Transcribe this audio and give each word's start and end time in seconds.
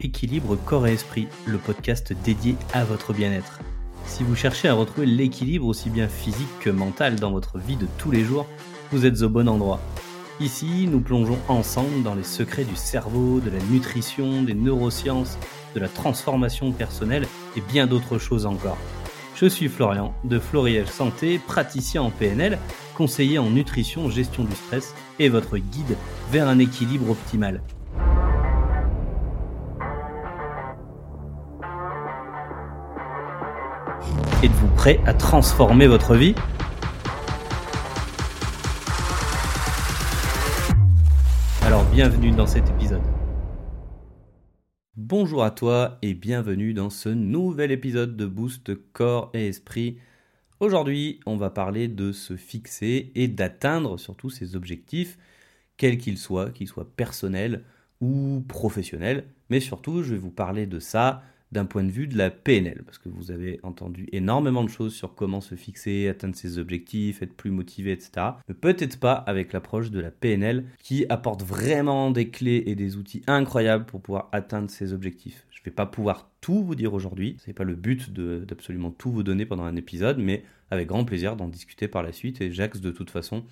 Équilibre 0.00 0.56
Corps 0.56 0.86
et 0.86 0.92
Esprit, 0.92 1.28
le 1.46 1.58
podcast 1.58 2.12
dédié 2.24 2.56
à 2.72 2.84
votre 2.84 3.12
bien-être. 3.12 3.60
Si 4.06 4.22
vous 4.22 4.36
cherchez 4.36 4.68
à 4.68 4.74
retrouver 4.74 5.06
l'équilibre 5.06 5.66
aussi 5.66 5.90
bien 5.90 6.08
physique 6.08 6.58
que 6.60 6.70
mental 6.70 7.16
dans 7.16 7.30
votre 7.30 7.58
vie 7.58 7.76
de 7.76 7.86
tous 7.98 8.10
les 8.10 8.24
jours, 8.24 8.46
vous 8.90 9.06
êtes 9.06 9.22
au 9.22 9.28
bon 9.28 9.48
endroit. 9.48 9.80
Ici, 10.40 10.88
nous 10.90 11.00
plongeons 11.00 11.38
ensemble 11.48 12.02
dans 12.02 12.14
les 12.14 12.24
secrets 12.24 12.64
du 12.64 12.76
cerveau, 12.76 13.40
de 13.40 13.50
la 13.50 13.62
nutrition, 13.70 14.42
des 14.42 14.54
neurosciences, 14.54 15.38
de 15.74 15.80
la 15.80 15.88
transformation 15.88 16.72
personnelle 16.72 17.26
et 17.56 17.60
bien 17.60 17.86
d'autres 17.86 18.18
choses 18.18 18.46
encore. 18.46 18.78
Je 19.34 19.46
suis 19.46 19.68
Florian 19.68 20.14
de 20.24 20.38
Floriel 20.38 20.86
Santé, 20.86 21.38
praticien 21.38 22.02
en 22.02 22.10
PNL, 22.10 22.58
conseiller 22.94 23.38
en 23.38 23.50
nutrition, 23.50 24.10
gestion 24.10 24.44
du 24.44 24.54
stress 24.54 24.94
et 25.18 25.28
votre 25.28 25.58
guide 25.58 25.96
vers 26.30 26.48
un 26.48 26.58
équilibre 26.58 27.10
optimal. 27.10 27.62
Êtes-vous 34.42 34.74
prêt 34.74 34.98
à 35.06 35.14
transformer 35.14 35.86
votre 35.86 36.16
vie? 36.16 36.34
Alors 41.62 41.84
bienvenue 41.92 42.32
dans 42.32 42.48
cet 42.48 42.68
épisode. 42.68 43.02
Bonjour 44.96 45.44
à 45.44 45.52
toi 45.52 45.96
et 46.02 46.14
bienvenue 46.14 46.74
dans 46.74 46.90
ce 46.90 47.08
nouvel 47.08 47.70
épisode 47.70 48.16
de 48.16 48.26
Boost 48.26 48.72
Corps 48.92 49.30
et 49.32 49.46
Esprit. 49.46 49.98
Aujourd'hui, 50.58 51.20
on 51.24 51.36
va 51.36 51.50
parler 51.50 51.86
de 51.86 52.10
se 52.10 52.34
fixer 52.34 53.12
et 53.14 53.28
d'atteindre 53.28 53.96
surtout 53.96 54.28
ses 54.28 54.56
objectifs, 54.56 55.18
quels 55.76 55.98
qu'ils 55.98 56.18
soient, 56.18 56.50
qu'ils 56.50 56.66
soient 56.66 56.90
personnels 56.96 57.62
ou 58.00 58.44
professionnels. 58.48 59.22
Mais 59.50 59.60
surtout, 59.60 60.02
je 60.02 60.14
vais 60.14 60.18
vous 60.18 60.32
parler 60.32 60.66
de 60.66 60.80
ça 60.80 61.22
d'un 61.52 61.66
point 61.66 61.84
de 61.84 61.90
vue 61.90 62.06
de 62.06 62.16
la 62.16 62.30
PNL, 62.30 62.82
parce 62.84 62.98
que 62.98 63.10
vous 63.10 63.30
avez 63.30 63.60
entendu 63.62 64.08
énormément 64.10 64.64
de 64.64 64.70
choses 64.70 64.94
sur 64.94 65.14
comment 65.14 65.42
se 65.42 65.54
fixer, 65.54 66.08
atteindre 66.08 66.34
ses 66.34 66.58
objectifs, 66.58 67.22
être 67.22 67.36
plus 67.36 67.50
motivé, 67.50 67.92
etc. 67.92 68.10
Mais 68.48 68.54
peut-être 68.54 68.98
pas 68.98 69.12
avec 69.12 69.52
l'approche 69.52 69.90
de 69.90 70.00
la 70.00 70.10
PNL 70.10 70.64
qui 70.78 71.04
apporte 71.10 71.42
vraiment 71.42 72.10
des 72.10 72.30
clés 72.30 72.64
et 72.66 72.74
des 72.74 72.96
outils 72.96 73.22
incroyables 73.26 73.84
pour 73.84 74.00
pouvoir 74.00 74.30
atteindre 74.32 74.70
ses 74.70 74.94
objectifs. 74.94 75.46
Je 75.50 75.60
ne 75.60 75.64
vais 75.66 75.70
pas 75.70 75.86
pouvoir 75.86 76.30
tout 76.40 76.64
vous 76.64 76.74
dire 76.74 76.94
aujourd'hui, 76.94 77.36
ce 77.38 77.50
n'est 77.50 77.54
pas 77.54 77.64
le 77.64 77.76
but 77.76 78.10
d'absolument 78.12 78.90
tout 78.90 79.12
vous 79.12 79.22
donner 79.22 79.44
pendant 79.44 79.64
un 79.64 79.76
épisode, 79.76 80.18
mais 80.18 80.42
avec 80.70 80.88
grand 80.88 81.04
plaisir 81.04 81.36
d'en 81.36 81.48
discuter 81.48 81.86
par 81.86 82.02
la 82.02 82.12
suite 82.12 82.40
et 82.40 82.50
j'axe 82.50 82.80
de 82.80 82.90
toute 82.90 83.10
façon 83.10 83.44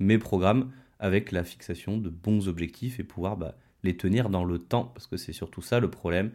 mes 0.00 0.18
programmes 0.18 0.72
avec 0.98 1.30
la 1.30 1.44
fixation 1.44 1.98
de 1.98 2.10
bons 2.10 2.48
objectifs 2.48 2.98
et 2.98 3.04
pouvoir 3.04 3.36
bah, 3.36 3.54
les 3.84 3.96
tenir 3.96 4.28
dans 4.28 4.44
le 4.44 4.58
temps, 4.58 4.90
parce 4.94 5.06
que 5.06 5.16
c'est 5.16 5.32
surtout 5.32 5.62
ça 5.62 5.78
le 5.78 5.88
problème 5.88 6.32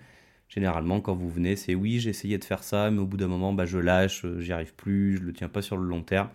Généralement, 0.50 1.00
quand 1.00 1.16
vous 1.16 1.30
venez, 1.30 1.56
c'est 1.56 1.76
oui, 1.76 2.00
j'ai 2.00 2.10
essayé 2.10 2.38
de 2.40 2.44
faire 2.44 2.64
ça, 2.64 2.90
mais 2.90 3.00
au 3.00 3.06
bout 3.06 3.18
d'un 3.18 3.28
moment, 3.28 3.54
bah, 3.54 3.66
je 3.66 3.78
lâche, 3.78 4.26
euh, 4.26 4.40
j'y 4.42 4.52
arrive 4.52 4.74
plus, 4.74 5.16
je 5.18 5.22
ne 5.22 5.28
le 5.28 5.34
tiens 5.34 5.48
pas 5.48 5.62
sur 5.62 5.78
le 5.78 5.86
long 5.86 6.02
terme. 6.02 6.30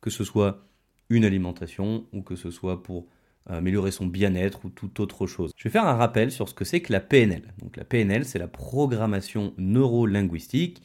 Que 0.00 0.10
ce 0.10 0.24
soit 0.24 0.66
une 1.10 1.24
alimentation 1.24 2.06
ou 2.12 2.22
que 2.22 2.34
ce 2.34 2.50
soit 2.50 2.82
pour 2.82 3.06
euh, 3.50 3.58
améliorer 3.58 3.92
son 3.92 4.06
bien-être 4.06 4.64
ou 4.64 4.68
toute 4.68 4.98
autre 4.98 5.28
chose. 5.28 5.52
Je 5.56 5.64
vais 5.64 5.70
faire 5.70 5.86
un 5.86 5.94
rappel 5.94 6.32
sur 6.32 6.48
ce 6.48 6.54
que 6.54 6.64
c'est 6.64 6.80
que 6.80 6.92
la 6.92 7.00
PNL. 7.00 7.54
Donc 7.58 7.76
la 7.76 7.84
PNL, 7.84 8.24
c'est 8.24 8.40
la 8.40 8.48
programmation 8.48 9.54
neuro-linguistique. 9.58 10.82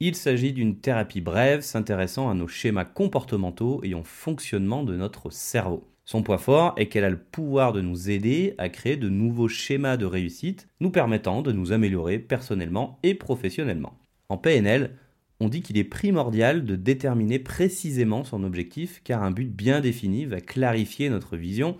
Il 0.00 0.14
s'agit 0.14 0.52
d'une 0.52 0.78
thérapie 0.80 1.22
brève 1.22 1.62
s'intéressant 1.62 2.30
à 2.30 2.34
nos 2.34 2.46
schémas 2.46 2.84
comportementaux 2.84 3.80
et 3.84 3.94
au 3.94 4.04
fonctionnement 4.04 4.84
de 4.84 4.96
notre 4.96 5.30
cerveau. 5.30 5.88
Son 6.10 6.22
point 6.22 6.38
fort 6.38 6.72
est 6.78 6.86
qu'elle 6.86 7.04
a 7.04 7.10
le 7.10 7.18
pouvoir 7.18 7.74
de 7.74 7.82
nous 7.82 8.08
aider 8.08 8.54
à 8.56 8.70
créer 8.70 8.96
de 8.96 9.10
nouveaux 9.10 9.46
schémas 9.46 9.98
de 9.98 10.06
réussite, 10.06 10.66
nous 10.80 10.88
permettant 10.88 11.42
de 11.42 11.52
nous 11.52 11.72
améliorer 11.72 12.18
personnellement 12.18 12.98
et 13.02 13.12
professionnellement. 13.12 13.92
En 14.30 14.38
PNL, 14.38 14.96
on 15.38 15.50
dit 15.50 15.60
qu'il 15.60 15.76
est 15.76 15.84
primordial 15.84 16.64
de 16.64 16.76
déterminer 16.76 17.38
précisément 17.38 18.24
son 18.24 18.42
objectif 18.42 19.02
car 19.04 19.22
un 19.22 19.30
but 19.30 19.54
bien 19.54 19.82
défini 19.82 20.24
va 20.24 20.40
clarifier 20.40 21.10
notre 21.10 21.36
vision 21.36 21.76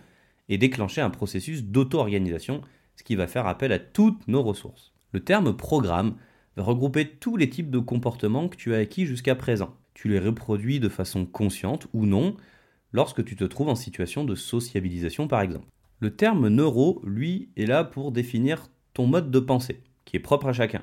et 0.50 0.58
déclencher 0.58 1.00
un 1.00 1.08
processus 1.08 1.64
d'auto-organisation, 1.64 2.60
ce 2.96 3.04
qui 3.04 3.16
va 3.16 3.28
faire 3.28 3.46
appel 3.46 3.72
à 3.72 3.78
toutes 3.78 4.28
nos 4.28 4.42
ressources. 4.42 4.92
Le 5.12 5.20
terme 5.20 5.56
programme 5.56 6.16
va 6.58 6.64
regrouper 6.64 7.08
tous 7.08 7.38
les 7.38 7.48
types 7.48 7.70
de 7.70 7.78
comportements 7.78 8.50
que 8.50 8.56
tu 8.56 8.74
as 8.74 8.78
acquis 8.78 9.06
jusqu'à 9.06 9.36
présent. 9.36 9.74
Tu 9.94 10.10
les 10.10 10.20
reproduis 10.20 10.80
de 10.80 10.90
façon 10.90 11.24
consciente 11.24 11.86
ou 11.94 12.04
non, 12.04 12.36
lorsque 12.92 13.24
tu 13.24 13.36
te 13.36 13.44
trouves 13.44 13.68
en 13.68 13.74
situation 13.74 14.24
de 14.24 14.34
sociabilisation 14.34 15.28
par 15.28 15.40
exemple. 15.40 15.66
Le 16.00 16.14
terme 16.14 16.48
neuro, 16.48 17.00
lui, 17.04 17.48
est 17.56 17.66
là 17.66 17.84
pour 17.84 18.12
définir 18.12 18.68
ton 18.94 19.06
mode 19.06 19.30
de 19.30 19.40
pensée, 19.40 19.80
qui 20.04 20.16
est 20.16 20.20
propre 20.20 20.46
à 20.46 20.52
chacun. 20.52 20.82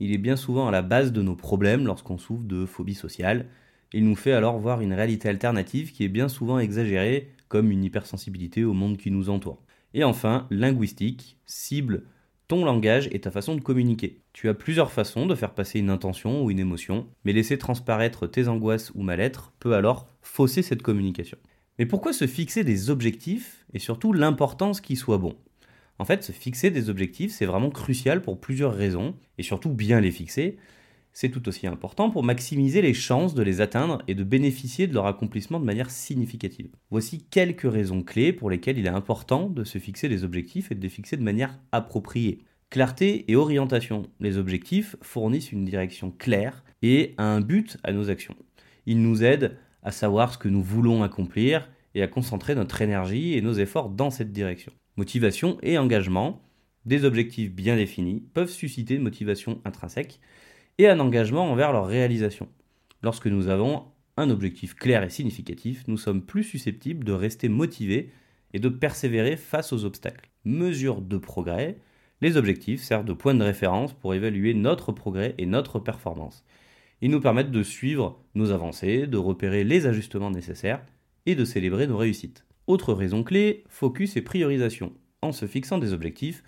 Il 0.00 0.12
est 0.12 0.18
bien 0.18 0.36
souvent 0.36 0.68
à 0.68 0.70
la 0.70 0.82
base 0.82 1.12
de 1.12 1.22
nos 1.22 1.36
problèmes 1.36 1.86
lorsqu'on 1.86 2.18
souffre 2.18 2.44
de 2.44 2.66
phobie 2.66 2.94
sociale. 2.94 3.46
Il 3.92 4.04
nous 4.04 4.16
fait 4.16 4.32
alors 4.32 4.58
voir 4.58 4.80
une 4.80 4.92
réalité 4.92 5.28
alternative 5.28 5.92
qui 5.92 6.04
est 6.04 6.08
bien 6.08 6.28
souvent 6.28 6.58
exagérée, 6.58 7.30
comme 7.48 7.70
une 7.70 7.84
hypersensibilité 7.84 8.64
au 8.64 8.74
monde 8.74 8.96
qui 8.96 9.10
nous 9.10 9.30
entoure. 9.30 9.62
Et 9.94 10.04
enfin, 10.04 10.46
linguistique, 10.50 11.38
cible 11.46 12.02
ton 12.48 12.64
langage 12.64 13.08
et 13.12 13.20
ta 13.20 13.30
façon 13.30 13.54
de 13.54 13.60
communiquer. 13.60 14.22
Tu 14.32 14.48
as 14.48 14.54
plusieurs 14.54 14.90
façons 14.90 15.26
de 15.26 15.34
faire 15.34 15.54
passer 15.54 15.78
une 15.78 15.90
intention 15.90 16.42
ou 16.42 16.50
une 16.50 16.58
émotion, 16.58 17.06
mais 17.24 17.34
laisser 17.34 17.58
transparaître 17.58 18.26
tes 18.26 18.48
angoisses 18.48 18.90
ou 18.94 19.02
mal-être 19.02 19.52
peut 19.60 19.74
alors 19.74 20.06
fausser 20.22 20.62
cette 20.62 20.82
communication. 20.82 21.38
Mais 21.78 21.86
pourquoi 21.86 22.12
se 22.12 22.26
fixer 22.26 22.64
des 22.64 22.90
objectifs 22.90 23.64
et 23.74 23.78
surtout 23.78 24.12
l'importance 24.12 24.80
qu'ils 24.80 24.96
soient 24.96 25.18
bons? 25.18 25.36
En 25.98 26.04
fait, 26.04 26.22
se 26.22 26.32
fixer 26.32 26.70
des 26.70 26.90
objectifs, 26.90 27.32
c'est 27.32 27.46
vraiment 27.46 27.70
crucial 27.70 28.22
pour 28.22 28.40
plusieurs 28.40 28.74
raisons, 28.74 29.14
et 29.36 29.42
surtout 29.42 29.70
bien 29.70 30.00
les 30.00 30.10
fixer, 30.10 30.56
c'est 31.20 31.30
tout 31.30 31.48
aussi 31.48 31.66
important 31.66 32.10
pour 32.10 32.22
maximiser 32.22 32.80
les 32.80 32.94
chances 32.94 33.34
de 33.34 33.42
les 33.42 33.60
atteindre 33.60 34.02
et 34.06 34.14
de 34.14 34.22
bénéficier 34.22 34.86
de 34.86 34.94
leur 34.94 35.06
accomplissement 35.06 35.58
de 35.58 35.64
manière 35.64 35.90
significative. 35.90 36.68
Voici 36.92 37.24
quelques 37.28 37.68
raisons 37.68 38.04
clés 38.04 38.32
pour 38.32 38.50
lesquelles 38.50 38.78
il 38.78 38.86
est 38.86 38.90
important 38.90 39.48
de 39.48 39.64
se 39.64 39.78
fixer 39.78 40.08
des 40.08 40.22
objectifs 40.22 40.70
et 40.70 40.76
de 40.76 40.80
les 40.80 40.88
fixer 40.88 41.16
de 41.16 41.24
manière 41.24 41.58
appropriée. 41.72 42.44
Clarté 42.70 43.24
et 43.26 43.34
orientation. 43.34 44.04
Les 44.20 44.38
objectifs 44.38 44.94
fournissent 45.02 45.50
une 45.50 45.64
direction 45.64 46.12
claire 46.12 46.62
et 46.82 47.16
un 47.18 47.40
but 47.40 47.78
à 47.82 47.92
nos 47.92 48.10
actions. 48.10 48.36
Ils 48.86 49.02
nous 49.02 49.24
aident 49.24 49.56
à 49.82 49.90
savoir 49.90 50.32
ce 50.32 50.38
que 50.38 50.48
nous 50.48 50.62
voulons 50.62 51.02
accomplir 51.02 51.68
et 51.96 52.02
à 52.04 52.06
concentrer 52.06 52.54
notre 52.54 52.80
énergie 52.80 53.34
et 53.34 53.42
nos 53.42 53.54
efforts 53.54 53.88
dans 53.88 54.10
cette 54.10 54.30
direction. 54.30 54.70
Motivation 54.96 55.58
et 55.64 55.78
engagement. 55.78 56.44
Des 56.84 57.04
objectifs 57.04 57.50
bien 57.50 57.74
définis 57.74 58.22
peuvent 58.34 58.52
susciter 58.52 58.94
une 58.94 59.02
motivation 59.02 59.60
intrinsèque 59.64 60.20
et 60.78 60.88
un 60.88 61.00
engagement 61.00 61.50
envers 61.50 61.72
leur 61.72 61.86
réalisation. 61.86 62.48
Lorsque 63.02 63.26
nous 63.26 63.48
avons 63.48 63.84
un 64.16 64.30
objectif 64.30 64.74
clair 64.74 65.02
et 65.02 65.10
significatif, 65.10 65.84
nous 65.86 65.96
sommes 65.96 66.22
plus 66.22 66.44
susceptibles 66.44 67.04
de 67.04 67.12
rester 67.12 67.48
motivés 67.48 68.10
et 68.52 68.58
de 68.58 68.68
persévérer 68.68 69.36
face 69.36 69.72
aux 69.72 69.84
obstacles. 69.84 70.30
Mesure 70.44 71.00
de 71.00 71.18
progrès, 71.18 71.78
les 72.20 72.36
objectifs 72.36 72.82
servent 72.82 73.04
de 73.04 73.12
point 73.12 73.34
de 73.34 73.44
référence 73.44 73.92
pour 73.92 74.14
évaluer 74.14 74.54
notre 74.54 74.92
progrès 74.92 75.34
et 75.38 75.46
notre 75.46 75.78
performance. 75.78 76.44
Ils 77.00 77.10
nous 77.10 77.20
permettent 77.20 77.52
de 77.52 77.62
suivre 77.62 78.24
nos 78.34 78.50
avancées, 78.50 79.06
de 79.06 79.18
repérer 79.18 79.62
les 79.62 79.86
ajustements 79.86 80.32
nécessaires 80.32 80.84
et 81.26 81.36
de 81.36 81.44
célébrer 81.44 81.86
nos 81.86 81.96
réussites. 81.96 82.44
Autre 82.66 82.92
raison 82.92 83.22
clé, 83.22 83.64
focus 83.68 84.16
et 84.16 84.22
priorisation. 84.22 84.92
En 85.22 85.32
se 85.32 85.46
fixant 85.46 85.78
des 85.78 85.92
objectifs, 85.92 86.42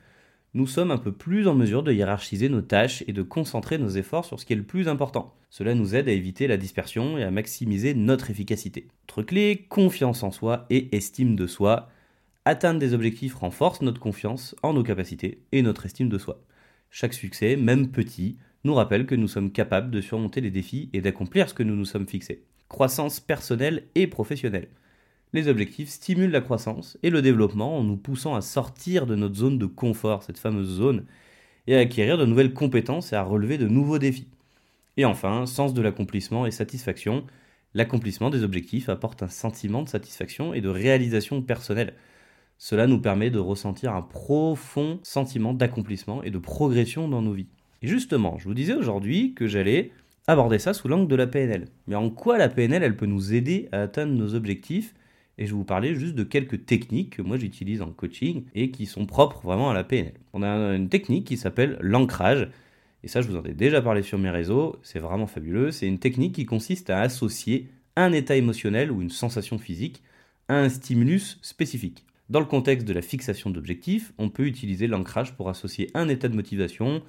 nous 0.53 0.67
sommes 0.67 0.91
un 0.91 0.99
peu 0.99 1.13
plus 1.13 1.47
en 1.47 1.55
mesure 1.55 1.85
de 1.85 1.93
hiérarchiser 1.93 2.49
nos 2.49 2.61
tâches 2.61 3.05
et 3.07 3.13
de 3.13 3.23
concentrer 3.23 3.79
nos 3.79 3.91
efforts 3.91 4.25
sur 4.25 4.41
ce 4.41 4.45
qui 4.45 4.53
est 4.53 4.57
le 4.57 4.65
plus 4.65 4.89
important. 4.89 5.37
Cela 5.49 5.75
nous 5.75 5.95
aide 5.95 6.09
à 6.09 6.13
éviter 6.13 6.49
la 6.49 6.57
dispersion 6.57 7.17
et 7.19 7.23
à 7.23 7.31
maximiser 7.31 7.95
notre 7.95 8.31
efficacité. 8.31 8.89
Autre 9.05 9.23
clé, 9.23 9.67
confiance 9.69 10.25
en 10.25 10.33
soi 10.33 10.67
et 10.69 10.97
estime 10.97 11.37
de 11.37 11.47
soi. 11.47 11.89
Atteindre 12.45 12.81
des 12.81 12.95
objectifs 12.95 13.35
renforce 13.35 13.81
notre 13.83 14.01
confiance 14.01 14.57
en 14.63 14.73
nos 14.73 14.83
capacités 14.83 15.43
et 15.53 15.63
notre 15.63 15.87
estime 15.87 16.09
de 16.09 16.19
soi. 16.19 16.43
Chaque 16.91 17.15
succès, 17.15 17.55
même 17.55 17.93
petit, 17.93 18.37
nous 18.65 18.75
rappelle 18.75 19.07
que 19.07 19.15
nous 19.15 19.29
sommes 19.29 19.53
capables 19.53 19.93
de 19.93 20.01
surmonter 20.01 20.41
les 20.41 20.51
défis 20.51 20.91
et 20.93 21.01
d'accomplir 21.01 21.49
ce 21.49 21.55
que 21.55 21.63
nous 21.63 21.77
nous 21.77 21.85
sommes 21.85 22.09
fixés. 22.09 22.43
Croissance 22.69 23.21
personnelle 23.21 23.85
et 23.95 24.09
professionnelle. 24.09 24.69
Les 25.33 25.47
objectifs 25.47 25.91
stimulent 25.91 26.33
la 26.33 26.41
croissance 26.41 26.99
et 27.03 27.11
le 27.11 27.23
développement 27.23 27.79
en 27.79 27.85
nous 27.85 27.97
poussant 27.97 28.35
à 28.35 28.41
sortir 28.41 29.07
de 29.07 29.15
notre 29.15 29.37
zone 29.37 29.59
de 29.59 29.67
confort, 29.67 30.25
cette 30.25 30.39
fameuse 30.39 30.69
zone, 30.69 31.05
et 31.69 31.77
à 31.77 31.81
acquérir 31.81 32.19
de 32.19 32.27
nouvelles 32.27 32.53
compétences 32.53 33.13
et 33.13 33.17
à 33.17 33.23
relever 33.23 33.57
de 33.57 33.69
nouveaux 33.69 33.99
défis. 33.99 34.29
Et 34.97 35.05
enfin, 35.05 35.47
sens 35.47 35.73
de 35.73 35.83
l'accomplissement 35.83 36.47
et 36.47 36.51
satisfaction. 36.51 37.25
L'accomplissement 37.75 38.31
des 38.31 38.43
objectifs 38.43 38.89
apporte 38.89 39.23
un 39.23 39.29
sentiment 39.29 39.83
de 39.83 39.89
satisfaction 39.89 40.53
et 40.53 40.61
de 40.61 40.69
réalisation 40.69 41.43
personnelle. 41.43 41.95
Cela 42.59 42.89
nous 42.89 43.01
permet 43.01 43.31
de 43.31 43.39
ressentir 43.39 43.95
un 43.95 44.03
profond 44.03 44.99
sentiment 45.05 45.55
d'accomplissement 45.55 46.25
et 46.25 46.31
de 46.31 46.39
progression 46.39 47.09
dans 47.09 47.23
nos 47.23 47.33
vies. 47.33 47.49
Et 47.83 47.87
justement, 47.87 48.37
je 48.39 48.45
vous 48.45 48.55
disais 48.55 48.75
aujourd'hui 48.75 49.33
que 49.35 49.47
j'allais 49.47 49.93
aborder 50.27 50.59
ça 50.59 50.75
sous 50.75 50.89
l'angle 50.89 51.09
de 51.09 51.17
la 51.17 51.29
PNL. 51.29 51.69
Mais 51.87 51.95
en 51.95 52.11
quoi 52.11 52.37
la 52.37 52.49
PNL, 52.49 52.83
elle 52.83 52.97
peut 52.97 53.07
nous 53.07 53.33
aider 53.33 53.69
à 53.71 53.83
atteindre 53.83 54.13
nos 54.13 54.35
objectifs 54.35 54.95
et 55.41 55.47
je 55.47 55.53
vais 55.53 55.57
vous 55.57 55.65
parler 55.65 55.95
juste 55.95 56.15
de 56.15 56.23
quelques 56.23 56.67
techniques 56.67 57.17
que 57.17 57.23
moi 57.23 57.39
j'utilise 57.39 57.81
en 57.81 57.91
coaching 57.91 58.45
et 58.55 58.71
qui 58.71 58.85
sont 58.85 59.07
propres 59.07 59.41
vraiment 59.43 59.71
à 59.71 59.75
la 59.75 59.83
PNL. 59.83 60.13
On 60.35 60.43
a 60.43 60.49
une 60.77 60.91
technique 60.91 61.27
qui 61.27 61.39
s'appelle 61.39 61.79
l'ancrage, 61.81 62.49
et 63.03 63.09
ça 63.09 63.23
je 63.23 63.29
vous 63.29 63.37
en 63.37 63.43
ai 63.45 63.55
déjà 63.55 63.81
parlé 63.81 64.03
sur 64.03 64.19
mes 64.19 64.29
réseaux, 64.29 64.77
c'est 64.83 64.99
vraiment 64.99 65.27
fabuleux. 65.27 65.71
C'est 65.73 65.87
une 65.87 65.99
technique 65.99 66.35
qui 66.35 66.45
consiste 66.45 66.91
à 66.91 67.01
associer 67.01 67.69
un 67.97 68.13
état 68.13 68.37
émotionnel 68.37 68.93
ou 68.93 69.01
une 69.01 69.11
sensation 69.11 69.59
physique 69.59 70.03
à 70.49 70.61
un 70.61 70.69
stimulus 70.69 71.39
spécifique. 71.41 72.05
Dans 72.29 72.41
le 72.41 72.47
contexte 72.47 72.87
de 72.87 72.93
la 72.93 73.03
fixation 73.03 73.49
d'objectifs, 73.49 74.13
on 74.19 74.29
peut 74.29 74.47
utiliser 74.47 74.87
l'ancrage 74.87 75.35
pour 75.35 75.49
associer 75.49 75.91
un 75.95 76.09
état 76.09 76.29
de 76.29 76.37
motivation 76.37 77.03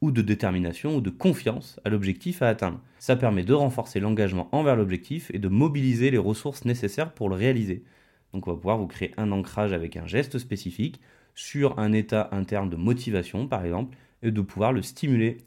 ou 0.00 0.10
de 0.10 0.22
détermination 0.22 0.96
ou 0.96 1.00
de 1.00 1.10
confiance 1.10 1.80
à 1.84 1.88
l'objectif 1.88 2.42
à 2.42 2.48
atteindre. 2.48 2.80
Ça 2.98 3.16
permet 3.16 3.42
de 3.42 3.52
renforcer 3.52 4.00
l'engagement 4.00 4.48
envers 4.52 4.76
l'objectif 4.76 5.30
et 5.34 5.38
de 5.38 5.48
mobiliser 5.48 6.10
les 6.10 6.18
ressources 6.18 6.64
nécessaires 6.64 7.12
pour 7.12 7.28
le 7.28 7.34
réaliser. 7.34 7.84
Donc 8.32 8.46
on 8.46 8.52
va 8.52 8.56
pouvoir 8.56 8.78
vous 8.78 8.86
créer 8.86 9.12
un 9.16 9.32
ancrage 9.32 9.72
avec 9.72 9.96
un 9.96 10.06
geste 10.06 10.38
spécifique 10.38 11.00
sur 11.34 11.78
un 11.78 11.92
état 11.92 12.28
interne 12.32 12.70
de 12.70 12.76
motivation 12.76 13.46
par 13.46 13.64
exemple 13.64 13.96
et 14.22 14.30
de 14.30 14.40
pouvoir 14.40 14.72
le 14.72 14.82
stimuler 14.82 15.38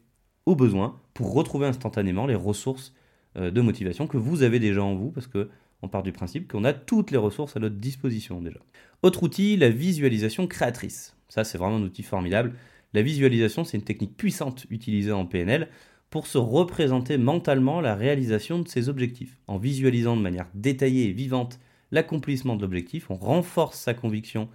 au 0.46 0.56
besoin 0.56 1.00
pour 1.14 1.32
retrouver 1.32 1.66
instantanément 1.66 2.26
les 2.26 2.34
ressources 2.34 2.94
euh, 3.36 3.50
de 3.50 3.60
motivation 3.60 4.06
que 4.06 4.16
vous 4.16 4.42
avez 4.42 4.58
déjà 4.58 4.82
en 4.82 4.94
vous 4.94 5.10
parce 5.10 5.26
que 5.26 5.50
on 5.82 5.88
part 5.88 6.02
du 6.02 6.12
principe 6.12 6.50
qu'on 6.50 6.64
a 6.64 6.72
toutes 6.72 7.10
les 7.10 7.18
ressources 7.18 7.56
à 7.56 7.60
notre 7.60 7.76
disposition 7.76 8.40
déjà. 8.40 8.60
Autre 9.02 9.24
outil, 9.24 9.56
la 9.56 9.68
visualisation 9.68 10.46
créatrice. 10.46 11.16
Ça 11.28 11.44
c'est 11.44 11.58
vraiment 11.58 11.76
un 11.76 11.82
outil 11.82 12.02
formidable. 12.02 12.54
La 12.94 13.02
visualisation, 13.02 13.64
c'est 13.64 13.78
une 13.78 13.84
technique 13.84 14.16
puissante 14.16 14.66
utilisée 14.70 15.12
en 15.12 15.26
PNL 15.26 15.68
pour 16.10 16.26
se 16.26 16.36
représenter 16.36 17.16
mentalement 17.16 17.80
la 17.80 17.94
réalisation 17.94 18.58
de 18.58 18.68
ses 18.68 18.90
objectifs. 18.90 19.38
En 19.46 19.56
visualisant 19.56 20.16
de 20.16 20.20
manière 20.20 20.48
détaillée 20.54 21.08
et 21.08 21.12
vivante 21.12 21.58
l'accomplissement 21.90 22.54
de 22.54 22.62
l'objectif, 22.62 23.10
on 23.10 23.16
renforce 23.16 23.78
sa 23.78 23.94
conviction 23.94 24.48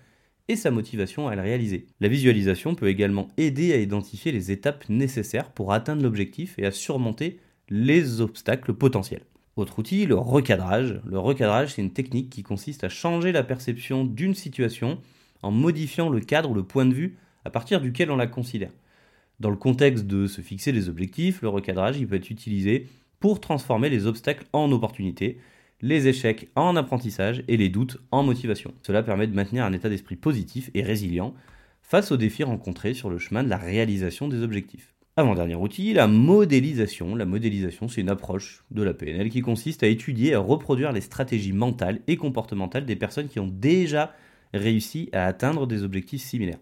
et 0.48 0.56
sa 0.56 0.72
motivation 0.72 1.28
à 1.28 1.36
le 1.36 1.42
réaliser. 1.42 1.88
La 2.00 2.08
visualisation 2.08 2.76
peut 2.76 2.88
également 2.88 3.30
aider 3.38 3.74
à 3.74 3.78
identifier 3.78 4.32
les 4.32 4.52
étapes 4.52 4.88
nécessaires 4.88 5.52
pour 5.52 5.74
atteindre 5.74 6.04
l'objectif 6.04 6.58
et 6.60 6.66
à 6.66 6.72
surmonter 6.72 7.40
les 7.70 8.22
obstacles 8.22 8.74
potentiels. 8.74 9.26
Autre 9.56 9.80
outil, 9.80 10.06
le 10.06 10.16
recadrage. 10.16 11.02
Le 11.06 11.18
recadrage, 11.18 11.74
c'est 11.74 11.82
une 11.82 11.92
technique 11.92 12.30
qui 12.30 12.44
consiste 12.44 12.84
à 12.84 12.90
changer 12.90 13.32
la 13.32 13.44
perception 13.44 14.06
d'une 14.06 14.36
situation 14.36 15.00
en 15.42 15.50
modifiant 15.52 16.10
le 16.10 16.20
cadre 16.20 16.52
ou 16.52 16.54
le 16.54 16.64
point 16.64 16.86
de 16.86 16.94
vue 16.94 17.18
à 17.48 17.50
partir 17.50 17.80
duquel 17.80 18.12
on 18.12 18.18
la 18.18 18.28
considère. 18.28 18.74
Dans 19.40 19.50
le 19.50 19.56
contexte 19.56 20.06
de 20.06 20.28
se 20.28 20.42
fixer 20.42 20.74
des 20.74 20.90
objectifs, 20.90 21.42
le 21.42 21.48
recadrage 21.48 22.06
peut 22.06 22.16
être 22.16 22.30
utilisé 22.30 22.88
pour 23.22 23.40
transformer 23.40 23.90
les 23.90 24.06
obstacles 24.06 24.46
en 24.52 24.70
opportunités, 24.74 25.38
les 25.80 26.10
échecs 26.10 26.50
en 26.56 26.76
apprentissage 26.76 27.46
et 27.48 27.56
les 27.56 27.70
doutes 27.70 28.00
en 28.12 28.22
motivation. 28.22 28.74
Cela 28.84 29.02
permet 29.02 29.28
de 29.28 29.34
maintenir 29.34 29.64
un 29.64 29.72
état 29.72 29.88
d'esprit 29.88 30.18
positif 30.18 30.70
et 30.74 30.82
résilient 30.82 31.34
face 31.82 32.12
aux 32.12 32.18
défis 32.18 32.44
rencontrés 32.44 32.94
sur 32.94 33.10
le 33.10 33.18
chemin 33.18 33.46
de 33.46 33.50
la 33.50 33.58
réalisation 33.58 34.28
des 34.28 34.44
objectifs. 34.44 34.94
Avant-dernier 35.16 35.56
outil, 35.56 35.94
la 35.94 36.08
modélisation. 36.08 37.16
La 37.16 37.26
modélisation, 37.26 37.88
c'est 37.88 38.02
une 38.02 38.10
approche 38.10 38.66
de 38.72 38.84
la 38.84 38.94
PNL 38.94 39.30
qui 39.30 39.40
consiste 39.40 39.84
à 39.84 39.88
étudier 39.88 40.32
et 40.32 40.36
à 40.36 40.40
reproduire 40.40 40.92
les 40.92 41.00
stratégies 41.00 41.54
mentales 41.54 42.02
et 42.08 42.18
comportementales 42.18 42.86
des 42.86 42.98
personnes 42.98 43.30
qui 43.30 43.40
ont 43.40 43.48
déjà 43.48 44.14
réussi 44.54 45.08
à 45.14 45.26
atteindre 45.26 45.66
des 45.66 45.84
objectifs 45.84 46.24
similaires 46.24 46.60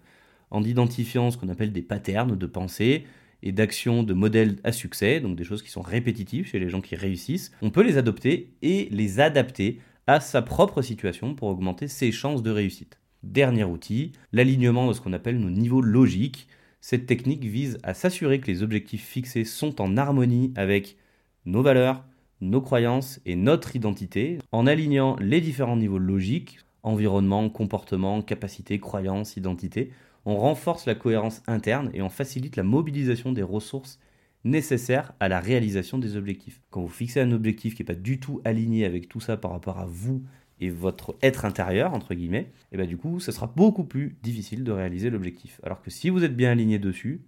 en 0.51 0.63
identifiant 0.63 1.31
ce 1.31 1.37
qu'on 1.37 1.49
appelle 1.49 1.71
des 1.71 1.81
patterns 1.81 2.37
de 2.37 2.45
pensée 2.45 3.05
et 3.43 3.51
d'actions 3.51 4.03
de 4.03 4.13
modèles 4.13 4.57
à 4.63 4.71
succès, 4.71 5.19
donc 5.19 5.35
des 5.35 5.43
choses 5.43 5.61
qui 5.61 5.69
sont 5.69 5.81
répétitives 5.81 6.47
chez 6.47 6.59
les 6.59 6.69
gens 6.69 6.81
qui 6.81 6.95
réussissent, 6.95 7.51
on 7.61 7.69
peut 7.69 7.83
les 7.83 7.97
adopter 7.97 8.53
et 8.61 8.87
les 8.91 9.19
adapter 9.19 9.79
à 10.07 10.19
sa 10.19 10.41
propre 10.41 10.81
situation 10.81 11.35
pour 11.35 11.49
augmenter 11.49 11.87
ses 11.87 12.11
chances 12.11 12.43
de 12.43 12.51
réussite. 12.51 12.99
Dernier 13.23 13.63
outil, 13.63 14.11
l'alignement 14.31 14.87
de 14.87 14.93
ce 14.93 15.01
qu'on 15.01 15.13
appelle 15.13 15.39
nos 15.39 15.49
niveaux 15.49 15.81
logiques. 15.81 16.47
Cette 16.79 17.07
technique 17.07 17.43
vise 17.43 17.79
à 17.81 17.95
s'assurer 17.95 18.39
que 18.39 18.47
les 18.47 18.61
objectifs 18.61 19.03
fixés 19.03 19.45
sont 19.45 19.81
en 19.81 19.97
harmonie 19.97 20.53
avec 20.55 20.97
nos 21.45 21.63
valeurs, 21.63 22.05
nos 22.41 22.61
croyances 22.61 23.19
et 23.25 23.35
notre 23.35 23.75
identité, 23.75 24.37
en 24.51 24.67
alignant 24.67 25.15
les 25.19 25.41
différents 25.41 25.77
niveaux 25.77 25.97
logiques, 25.97 26.59
environnement, 26.83 27.49
comportement, 27.49 28.21
capacité, 28.21 28.79
croyance, 28.79 29.37
identité, 29.37 29.91
on 30.25 30.37
renforce 30.37 30.85
la 30.85 30.95
cohérence 30.95 31.43
interne 31.47 31.89
et 31.93 32.01
on 32.01 32.09
facilite 32.09 32.55
la 32.55 32.63
mobilisation 32.63 33.31
des 33.31 33.43
ressources 33.43 33.99
nécessaires 34.43 35.13
à 35.19 35.27
la 35.27 35.39
réalisation 35.39 35.97
des 35.97 36.17
objectifs. 36.17 36.61
Quand 36.69 36.81
vous 36.81 36.87
fixez 36.87 37.21
un 37.21 37.31
objectif 37.31 37.75
qui 37.75 37.81
n'est 37.81 37.87
pas 37.87 37.95
du 37.95 38.19
tout 38.19 38.41
aligné 38.43 38.85
avec 38.85 39.07
tout 39.07 39.19
ça 39.19 39.37
par 39.37 39.51
rapport 39.51 39.79
à 39.79 39.85
vous 39.85 40.23
et 40.59 40.69
votre 40.69 41.17
être 41.21 41.45
intérieur, 41.45 41.93
entre 41.93 42.13
guillemets, 42.13 42.47
et 42.71 42.73
eh 42.73 42.77
bien 42.77 42.85
du 42.85 42.97
coup, 42.97 43.19
ce 43.19 43.31
sera 43.31 43.47
beaucoup 43.47 43.83
plus 43.83 44.17
difficile 44.23 44.63
de 44.63 44.71
réaliser 44.71 45.09
l'objectif. 45.09 45.59
Alors 45.63 45.81
que 45.81 45.91
si 45.91 46.09
vous 46.09 46.23
êtes 46.23 46.35
bien 46.35 46.51
aligné 46.51 46.79
dessus, 46.79 47.21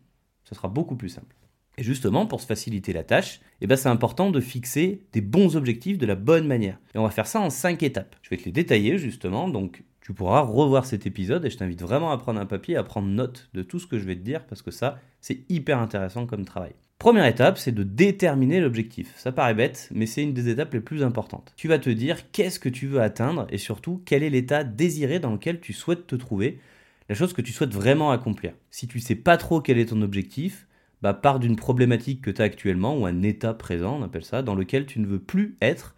ce 0.44 0.56
sera 0.56 0.68
beaucoup 0.68 0.96
plus 0.96 1.10
simple. 1.10 1.36
Et 1.78 1.84
justement, 1.84 2.26
pour 2.26 2.42
se 2.42 2.48
faciliter 2.48 2.92
la 2.92 3.04
tâche, 3.04 3.40
eh 3.62 3.68
ben, 3.68 3.76
c'est 3.76 3.90
important 3.90 4.32
de 4.32 4.40
fixer 4.40 5.02
des 5.12 5.22
bons 5.22 5.56
objectifs 5.56 6.00
de 6.00 6.08
la 6.08 6.16
bonne 6.16 6.48
manière. 6.48 6.80
Et 6.96 6.98
on 6.98 7.04
va 7.04 7.12
faire 7.12 7.28
ça 7.28 7.40
en 7.40 7.52
cinq 7.52 7.84
étapes. 7.84 8.16
Je 8.24 8.32
vais 8.32 8.38
te 8.38 8.46
les 8.46 8.52
détailler 8.52 8.98
justement. 8.98 9.48
Donc, 9.48 9.84
tu 10.08 10.14
pourras 10.14 10.40
revoir 10.40 10.86
cet 10.86 11.06
épisode 11.06 11.44
et 11.44 11.50
je 11.50 11.58
t'invite 11.58 11.82
vraiment 11.82 12.12
à 12.12 12.18
prendre 12.18 12.40
un 12.40 12.46
papier, 12.46 12.78
à 12.78 12.84
prendre 12.84 13.10
note 13.10 13.50
de 13.54 13.62
tout 13.62 13.78
ce 13.78 13.88
que 13.88 14.00
je 14.00 14.06
vais 14.06 14.16
te 14.16 14.22
dire 14.22 14.46
parce 14.46 14.62
que 14.62 14.72
ça, 14.72 15.02
c'est 15.20 15.42
hyper 15.50 15.80
intéressant 15.80 16.26
comme 16.26 16.46
travail. 16.46 16.72
Première 16.98 17.26
étape, 17.26 17.58
c'est 17.58 17.74
de 17.74 17.84
déterminer 17.84 18.62
l'objectif. 18.62 19.14
Ça 19.18 19.34
paraît 19.34 19.54
bête, 19.54 19.90
mais 19.94 20.06
c'est 20.06 20.24
une 20.24 20.34
des 20.34 20.48
étapes 20.48 20.74
les 20.74 20.80
plus 20.80 21.04
importantes. 21.04 21.52
Tu 21.58 21.68
vas 21.68 21.78
te 21.78 21.90
dire 21.90 22.32
qu'est-ce 22.32 22.58
que 22.58 22.70
tu 22.70 22.88
veux 22.88 23.02
atteindre 23.02 23.48
et 23.50 23.58
surtout 23.58 24.02
quel 24.06 24.24
est 24.24 24.30
l'état 24.30 24.64
désiré 24.64 25.20
dans 25.20 25.34
lequel 25.34 25.60
tu 25.60 25.74
souhaites 25.74 26.08
te 26.08 26.16
trouver, 26.16 26.62
la 27.10 27.16
chose 27.16 27.34
que 27.34 27.42
tu 27.42 27.52
souhaites 27.52 27.74
vraiment 27.74 28.12
accomplir. 28.12 28.54
Si 28.72 28.88
tu 28.88 29.02
sais 29.02 29.16
pas 29.16 29.36
trop 29.36 29.60
quel 29.60 29.78
est 29.78 29.90
ton 29.90 30.02
objectif, 30.02 30.70
bah 31.02 31.14
pars 31.14 31.40
d'une 31.40 31.58
problématique 31.58 32.22
que 32.22 32.32
tu 32.32 32.42
as 32.42 32.46
actuellement 32.46 32.98
ou 32.98 33.06
un 33.06 33.24
état 33.24 33.54
présent, 33.54 34.00
on 34.00 34.04
appelle 34.04 34.24
ça, 34.24 34.42
dans 34.42 34.56
lequel 34.56 34.86
tu 34.86 35.02
ne 35.02 35.06
veux 35.06 35.20
plus 35.20 35.58
être 35.62 35.98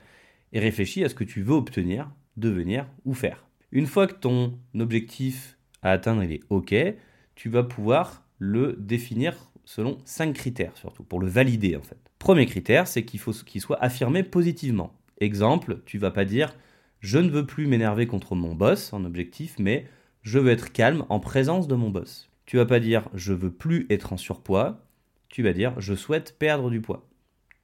et 0.52 0.60
réfléchis 0.60 1.04
à 1.04 1.10
ce 1.10 1.16
que 1.16 1.24
tu 1.24 1.44
veux 1.44 1.54
obtenir, 1.54 2.10
devenir 2.38 2.88
ou 3.06 3.14
faire. 3.14 3.46
Une 3.72 3.86
fois 3.86 4.08
que 4.08 4.14
ton 4.14 4.58
objectif 4.78 5.58
à 5.82 5.92
atteindre 5.92 6.24
il 6.24 6.32
est 6.32 6.44
OK, 6.50 6.76
tu 7.36 7.50
vas 7.50 7.64
pouvoir 7.64 8.26
le 8.40 8.76
définir 8.80 9.36
selon 9.64 10.00
cinq 10.06 10.34
critères 10.34 10.76
surtout, 10.76 11.04
pour 11.04 11.20
le 11.20 11.28
valider 11.28 11.76
en 11.76 11.82
fait. 11.82 11.98
Premier 12.18 12.48
critère, 12.48 12.88
c'est 12.88 13.06
qu'il 13.06 13.20
faut 13.20 13.32
qu'il 13.32 13.62
soit 13.62 13.82
affirmé 13.82 14.24
positivement. 14.24 14.94
Exemple, 15.20 15.82
tu 15.86 15.98
vas 15.98 16.12
pas 16.12 16.26
dire 16.26 16.56
je 17.00 17.20
ne 17.20 17.30
veux 17.30 17.46
plus 17.46 17.68
m'énerver 17.68 18.08
contre 18.08 18.36
mon 18.36 18.56
boss 18.56 18.92
en 18.92 19.06
objectif, 19.06 19.56
mais 19.60 19.86
je 20.22 20.40
veux 20.40 20.52
être 20.52 20.72
calme 20.72 21.06
en 21.10 21.20
présence 21.20 21.68
de 21.68 21.76
mon 21.76 21.92
boss. 21.92 22.30
Tu 22.46 22.58
vas 22.58 22.66
pas 22.66 22.80
dire 22.80 23.08
je 23.14 23.34
veux 23.34 23.52
plus 23.52 23.86
être 23.90 24.14
en 24.14 24.18
surpoids, 24.18 24.86
tu 25.30 25.44
vas 25.44 25.54
dire 25.54 25.80
je 25.80 25.94
souhaite 25.94 26.38
perdre 26.40 26.72
du 26.72 26.82
poids. 26.82 27.08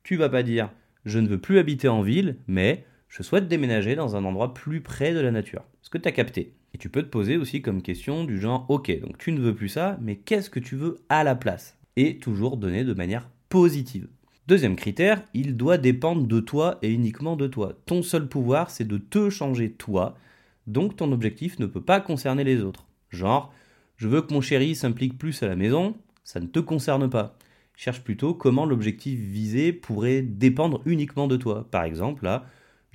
Tu 0.04 0.16
vas 0.16 0.30
pas 0.30 0.44
dire 0.44 0.70
je 1.04 1.20
ne 1.20 1.28
veux 1.28 1.40
plus 1.40 1.58
habiter 1.58 1.88
en 1.88 2.02
ville, 2.02 2.38
mais 2.48 2.86
je 3.16 3.24
souhaite 3.24 3.48
déménager 3.48 3.96
dans 3.96 4.18
un 4.18 4.26
endroit 4.26 4.54
plus 4.54 4.82
près 4.82 5.14
de 5.14 5.22
la 5.22 5.32
nature. 5.32 5.64
Ce 5.82 5.90
que 5.90 5.98
tu 5.98 6.10
as 6.10 6.12
capté? 6.12 6.52
Et 6.74 6.78
tu 6.78 6.90
peux 6.90 7.02
te 7.02 7.08
poser 7.08 7.38
aussi 7.38 7.62
comme 7.62 7.82
question 7.82 8.26
du 8.26 8.42
genre, 8.42 8.66
ok, 8.68 8.92
donc 9.00 9.18
tu 9.18 9.32
ne 9.32 9.40
veux 9.40 9.56
plus 9.56 9.70
ça, 9.70 9.98
mais 10.02 10.18
qu'est-ce 10.18 10.50
que 10.50 10.60
tu 10.60 10.76
veux 10.76 10.98
à 11.08 11.24
la 11.24 11.34
place? 11.34 11.78
Et 11.96 12.18
toujours 12.18 12.58
donner 12.58 12.84
de 12.84 12.94
manière 12.94 13.30
positive. 13.48 14.10
Deuxième 14.48 14.76
critère, 14.76 15.24
il 15.34 15.56
doit 15.56 15.78
dépendre 15.78 16.28
de 16.28 16.42
toi 16.42 16.78
et 16.82 16.92
uniquement 16.92 17.38
de 17.38 17.48
toi. 17.48 17.80
Ton 17.86 18.04
seul 18.04 18.28
pouvoir, 18.28 18.70
c'est 18.70 18.86
de 18.86 18.98
te 18.98 19.30
changer 19.30 19.72
toi, 19.72 20.18
donc 20.68 20.98
ton 20.98 21.14
objectif 21.14 21.58
ne 21.58 21.68
peut 21.68 21.80
pas 21.80 22.02
concerner 22.02 22.44
les 22.44 22.64
autres. 22.64 22.86
Genre, 23.12 23.54
je 23.96 24.10
veux 24.10 24.24
que 24.24 24.34
mon 24.34 24.42
chéri 24.42 24.76
s'implique 24.76 25.18
plus 25.18 25.42
à 25.42 25.48
la 25.48 25.56
maison, 25.56 25.96
ça 26.26 26.42
ne 26.42 26.48
te 26.48 26.60
concerne 26.60 27.10
pas. 27.10 27.38
Cherche 27.78 28.02
plutôt 28.02 28.34
comment 28.34 28.66
l'objectif 28.66 29.18
visé 29.18 29.72
pourrait 29.72 30.22
dépendre 30.22 30.82
uniquement 30.86 31.30
de 31.30 31.38
toi. 31.38 31.66
Par 31.72 31.86
exemple, 31.86 32.26
là, 32.26 32.46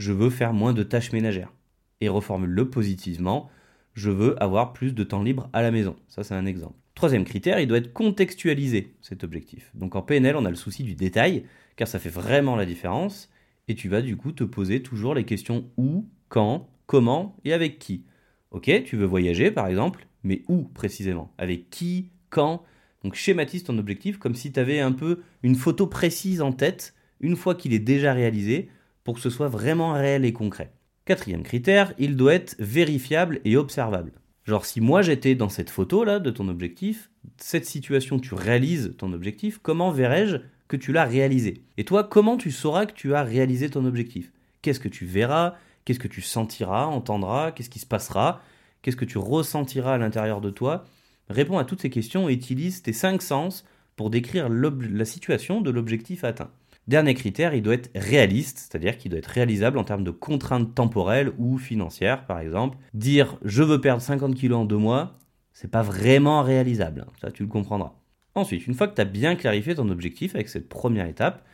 je 0.01 0.13
veux 0.13 0.31
faire 0.31 0.55
moins 0.55 0.73
de 0.73 0.83
tâches 0.83 1.13
ménagères. 1.13 1.53
Et 2.01 2.09
reformule-le 2.09 2.71
positivement, 2.71 3.51
je 3.93 4.11
veux 4.11 4.43
avoir 4.43 4.73
plus 4.73 4.95
de 4.95 5.05
temps 5.05 5.23
libre 5.23 5.51
à 5.53 5.61
la 5.61 5.71
maison. 5.71 5.95
Ça, 6.09 6.25
c'est 6.25 6.35
un 6.35 6.47
exemple. 6.47 6.79
Troisième 6.95 7.25
critère, 7.25 7.61
il 7.61 7.69
doit 7.69 7.79
être 7.79 7.93
contextualisé, 7.93 8.95
cet 9.03 9.25
objectif. 9.25 9.71
Donc 9.75 9.97
en 9.97 10.03
PNL, 10.03 10.37
on 10.37 10.47
a 10.47 10.51
le 10.51 10.57
souci 10.57 10.85
du 10.85 10.95
détail, 10.95 11.45
car 11.77 11.87
ça 11.87 11.99
fait 11.99 12.09
vraiment 12.09 12.57
la 12.57 12.65
différence, 12.65 13.31
et 13.69 13.75
tu 13.75 13.91
vas 13.91 14.01
du 14.01 14.17
coup 14.17 14.33
te 14.33 14.43
poser 14.43 14.83
toujours 14.83 15.15
les 15.15 15.25
questions 15.25 15.71
où, 15.77 16.09
quand, 16.31 16.71
comment 16.87 17.37
et 17.45 17.53
avec 17.53 17.79
qui. 17.79 18.05
Ok, 18.53 18.71
tu 18.85 18.97
veux 18.97 19.05
voyager 19.05 19.51
par 19.51 19.67
exemple, 19.67 20.07
mais 20.25 20.43
où 20.49 20.63
précisément? 20.63 21.33
Avec 21.37 21.69
qui 21.69 22.11
Quand? 22.31 22.65
Donc 23.05 23.15
schématise 23.15 23.65
ton 23.65 23.77
objectif 23.77 24.19
comme 24.19 24.35
si 24.35 24.51
tu 24.51 24.61
avais 24.61 24.81
un 24.81 24.93
peu 24.93 25.21
une 25.43 25.57
photo 25.57 25.87
précise 25.87 26.41
en 26.41 26.53
tête, 26.53 26.95
une 27.21 27.37
fois 27.37 27.55
qu'il 27.55 27.75
est 27.75 27.79
déjà 27.79 28.15
réalisé, 28.15 28.71
pour 29.05 29.15
que 29.15 29.21
ce 29.21 29.31
soit 29.31 29.49
vraiment 29.49 29.93
réel 29.93 30.25
et 30.25 30.33
concret. 30.33 30.73
Quatrième 31.05 31.43
critère, 31.43 31.93
il 31.99 32.17
doit 32.17 32.35
être 32.35 32.57
vérifiable 32.59 33.41
et 33.45 33.57
observable. 33.57 34.13
Genre 34.45 34.65
si 34.65 34.81
moi 34.81 35.03
j'étais 35.03 35.35
dans 35.35 35.49
cette 35.49 35.71
photo 35.71 36.05
là 36.05 36.19
de 36.19 36.31
ton 36.31 36.49
objectif, 36.49 37.11
cette 37.37 37.67
situation 37.67 38.19
tu 38.19 38.35
réalises 38.35 38.95
ton 38.99 39.13
objectif, 39.13 39.59
comment 39.63 39.91
verrais-je 39.91 40.37
que 40.69 40.77
tu 40.77 40.93
l'as 40.93 41.05
réalisé? 41.05 41.65
Et 41.77 41.85
toi, 41.85 42.05
comment 42.05 42.37
tu 42.37 42.51
sauras 42.51 42.87
que 42.87 42.95
tu 42.95 43.15
as 43.15 43.25
réalisé 43.25 43.71
ton 43.71 43.85
objectif? 43.85 44.33
Qu'est-ce 44.63 44.81
que 44.81 44.89
tu 44.89 45.05
verras? 45.05 45.55
Qu'est-ce 45.85 45.99
que 45.99 46.09
tu 46.09 46.23
sentiras, 46.23 46.87
entendras? 46.87 47.51
Qu'est-ce 47.51 47.71
qui 47.71 47.81
se 47.81 47.87
passera? 47.87 48.41
Qu'est-ce 48.83 48.97
que 48.97 49.05
tu 49.05 49.19
ressentiras 49.19 49.95
à 49.95 49.99
l'intérieur 49.99 50.41
de 50.41 50.51
toi? 50.51 50.85
Réponds 51.29 51.59
à 51.59 51.65
toutes 51.65 51.83
ces 51.83 51.91
questions 51.91 52.29
et 52.29 52.35
utilise 52.35 52.83
tes 52.83 52.93
cinq 52.93 53.21
sens 53.21 53.65
pour 53.97 54.11
décrire 54.11 54.49
la 54.49 55.05
situation 55.05 55.61
de 55.61 55.71
l'objectif 55.71 56.25
atteint. 56.25 56.51
Dernier 56.89 57.15
critère, 57.15 57.55
il 57.55 57.63
doit 57.63 57.75
être 57.75 57.91
réaliste, 57.95 58.59
c'est-à-dire 58.59 58.99
qu'il 58.99 59.11
doit 59.11 59.19
être 59.19 59.27
réalisable 59.27 59.79
en 59.79 59.85
termes 59.85 60.05
de 60.05 60.11
contraintes 60.11 60.75
temporelles 60.75 61.33
ou 61.39 61.59
financières, 61.59 62.27
par 62.27 62.41
exemple. 62.41 62.79
Dire 62.95 63.39
je 63.45 63.63
veux 63.63 63.81
perdre 63.81 64.03
50 64.03 64.35
kg 64.35 64.53
en 64.53 64.65
deux 64.65 64.77
mois, 64.77 65.19
c'est 65.53 65.71
pas 65.71 65.83
vraiment 65.83 66.43
réalisable, 66.43 67.07
ça 67.21 67.31
tu 67.31 67.43
le 67.43 67.49
comprendras. 67.49 67.95
Ensuite, 68.35 68.67
une 68.67 68.75
fois 68.75 68.89
que 68.89 68.95
tu 68.95 69.01
as 69.01 69.05
bien 69.05 69.37
clarifié 69.37 69.75
ton 69.75 69.89
objectif 69.89 70.35
avec 70.35 70.49
cette 70.49 70.69
première 70.69 71.07
étape, 71.07 71.45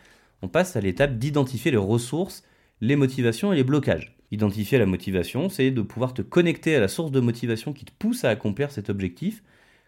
on 0.43 0.49
passe 0.49 0.77
à 0.77 0.81
l'étape 0.81 1.19
d'identifier 1.19 1.71
les 1.71 1.77
ressources, 1.77 2.45
les 2.81 2.97
motivations 2.97 3.53
et 3.53 3.57
les 3.57 3.65
blocages. 3.65 4.17
Identifier 4.31 4.79
la 4.79 4.87
motivation, 4.87 5.49
c'est 5.49 5.71
de 5.71 5.83
pouvoir 5.83 6.13
te 6.13 6.23
connecter 6.23 6.77
à 6.77 6.81
la 6.81 6.89
source 6.89 7.11
de 7.11 7.21
motivation 7.21 7.73
qui 7.73 7.85
te 7.85 7.93
pousse 7.99 8.25
à 8.25 8.31
accomplir 8.31 8.71
cet 8.71 8.91
objectif. 8.91 9.43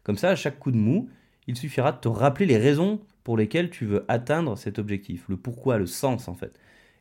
Comme 0.05 0.17
ça, 0.17 0.31
à 0.31 0.37
chaque 0.37 0.59
coup 0.59 0.71
de 0.71 0.77
mou, 0.77 1.11
il 1.49 1.57
suffira 1.57 1.91
de 1.91 1.99
te 1.99 2.09
rappeler 2.09 2.47
les 2.47 2.59
raisons 2.59 3.01
pour 3.25 3.37
lesquelles 3.37 3.71
tu 3.71 3.87
veux 3.87 4.05
atteindre 4.07 4.57
cet 4.57 4.79
objectif, 4.79 5.25
le 5.29 5.37
pourquoi, 5.37 5.79
le 5.79 5.87
sens 5.87 6.29
en 6.29 6.35
fait. 6.35 6.53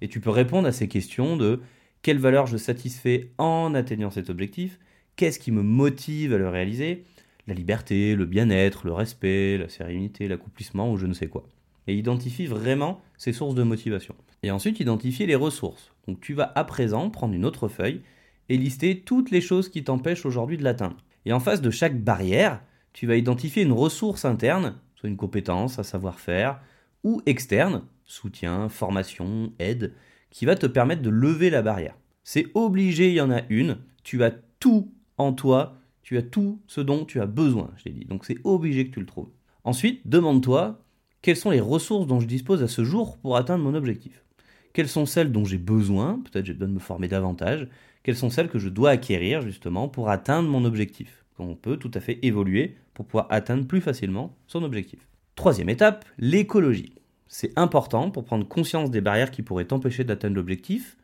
Et 0.01 0.07
tu 0.07 0.19
peux 0.19 0.29
répondre 0.29 0.67
à 0.67 0.71
ces 0.71 0.87
questions 0.87 1.37
de 1.37 1.61
quelle 2.01 2.17
valeur 2.17 2.47
je 2.47 2.57
satisfais 2.57 3.31
en 3.37 3.75
atteignant 3.75 4.09
cet 4.09 4.29
objectif, 4.29 4.79
qu'est-ce 5.15 5.39
qui 5.39 5.51
me 5.51 5.61
motive 5.61 6.33
à 6.33 6.37
le 6.37 6.47
réaliser, 6.49 7.03
la 7.47 7.53
liberté, 7.53 8.15
le 8.15 8.25
bien-être, 8.25 8.85
le 8.85 8.93
respect, 8.93 9.57
la 9.57 9.69
sérénité, 9.69 10.27
l'accomplissement 10.27 10.91
ou 10.91 10.97
je 10.97 11.05
ne 11.05 11.13
sais 11.13 11.27
quoi. 11.27 11.45
Et 11.87 11.95
identifie 11.95 12.45
vraiment 12.45 13.01
ces 13.17 13.33
sources 13.33 13.55
de 13.55 13.63
motivation. 13.63 14.15
Et 14.43 14.51
ensuite, 14.51 14.79
identifier 14.79 15.25
les 15.25 15.35
ressources. 15.35 15.91
Donc 16.07 16.21
tu 16.21 16.33
vas 16.33 16.51
à 16.55 16.63
présent 16.63 17.09
prendre 17.09 17.33
une 17.33 17.45
autre 17.45 17.67
feuille 17.67 18.01
et 18.49 18.57
lister 18.57 19.01
toutes 19.01 19.31
les 19.31 19.41
choses 19.41 19.67
qui 19.69 19.83
t'empêchent 19.83 20.25
aujourd'hui 20.25 20.57
de 20.57 20.63
l'atteindre. 20.63 20.97
Et 21.25 21.33
en 21.33 21.39
face 21.39 21.61
de 21.61 21.69
chaque 21.69 22.01
barrière, 22.01 22.61
tu 22.97 23.05
vas 23.05 23.15
identifier 23.15 23.61
une 23.61 23.73
ressource 23.73 24.25
interne, 24.25 24.73
soit 24.95 25.07
une 25.07 25.17
compétence, 25.17 25.77
un 25.77 25.83
savoir-faire, 25.83 26.59
ou 27.03 27.21
externe, 27.27 27.83
soutien, 28.05 28.69
formation, 28.69 29.53
aide, 29.59 29.93
qui 30.31 30.47
va 30.47 30.55
te 30.55 30.65
permettre 30.65 31.03
de 31.03 31.11
lever 31.11 31.51
la 31.51 31.61
barrière. 31.61 31.95
C'est 32.23 32.47
obligé, 32.55 33.09
il 33.09 33.13
y 33.13 33.21
en 33.21 33.29
a 33.29 33.43
une, 33.49 33.77
tu 34.03 34.23
as 34.23 34.31
tout 34.59 34.91
en 35.19 35.31
toi 35.31 35.77
tu 36.01 36.17
as 36.17 36.23
tout 36.23 36.61
ce 36.65 36.79
dont 36.79 37.05
tu 37.05 37.19
as 37.19 37.27
besoin, 37.27 37.69
je 37.75 37.83
t'ai 37.83 37.89
dit. 37.89 38.05
Donc 38.05 38.25
c'est 38.25 38.37
obligé 38.45 38.87
que 38.87 38.93
tu 38.93 39.01
le 39.01 39.05
trouves. 39.05 39.29
Ensuite, 39.63 40.07
demande-toi 40.07 40.81
quelles 41.21 41.35
sont 41.35 41.51
les 41.51 41.59
ressources 41.59 42.07
dont 42.07 42.21
je 42.21 42.27
dispose 42.27 42.63
à 42.63 42.67
ce 42.67 42.83
jour 42.83 43.17
pour 43.17 43.35
atteindre 43.35 43.63
mon 43.63 43.75
objectif? 43.75 44.23
Quelles 44.71 44.87
sont 44.87 45.05
celles 45.05 45.33
dont 45.33 45.43
j'ai 45.43 45.57
besoin, 45.57 46.19
peut-être 46.23 46.45
j'ai 46.45 46.53
besoin 46.53 46.69
de 46.69 46.73
me 46.73 46.79
former 46.79 47.09
davantage, 47.09 47.67
quelles 48.01 48.15
sont 48.15 48.29
celles 48.29 48.47
que 48.47 48.57
je 48.57 48.69
dois 48.69 48.91
acquérir 48.91 49.41
justement 49.41 49.89
pour 49.89 50.09
atteindre 50.09 50.47
mon 50.47 50.63
objectif? 50.63 51.25
On 51.39 51.55
peut 51.55 51.77
tout 51.77 51.91
à 51.93 51.99
fait 51.99 52.19
évoluer 52.23 52.75
pour 52.93 53.05
pouvoir 53.05 53.27
atteindre 53.29 53.67
plus 53.67 53.81
facilement 53.81 54.35
son 54.47 54.63
objectif. 54.63 55.07
Troisième 55.35 55.69
étape, 55.69 56.05
l'écologie. 56.17 56.93
C'est 57.27 57.57
important 57.57 58.09
pour 58.09 58.23
prendre 58.23 58.47
conscience 58.47 58.89
des 58.89 59.01
barrières 59.01 59.31
qui 59.31 59.43
pourraient 59.43 59.65
t'empêcher 59.65 60.03
d'atteindre 60.03 60.35
l'objectif. 60.35 60.97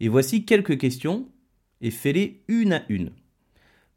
Et 0.00 0.08
voici 0.08 0.44
quelques 0.44 0.78
questions 0.78 1.28
et 1.80 1.90
fais-les 1.90 2.42
une 2.48 2.72
à 2.72 2.82
une. 2.88 3.10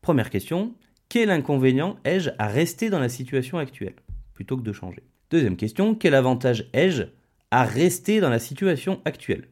Première 0.01 0.29
question, 0.29 0.75
quel 1.09 1.31
inconvénient 1.31 1.97
ai-je 2.05 2.29
à 2.37 2.47
rester 2.47 2.89
dans 2.89 2.99
la 2.99 3.09
situation 3.09 3.57
actuelle 3.57 3.95
plutôt 4.33 4.57
que 4.57 4.63
de 4.63 4.73
changer? 4.73 5.03
Deuxième 5.31 5.57
question, 5.57 5.95
quel 5.95 6.13
avantage 6.13 6.69
ai-je 6.73 7.03
à 7.51 7.63
rester 7.63 8.19
dans 8.19 8.29
la 8.29 8.39
situation 8.39 9.01
actuelle? 9.05 9.47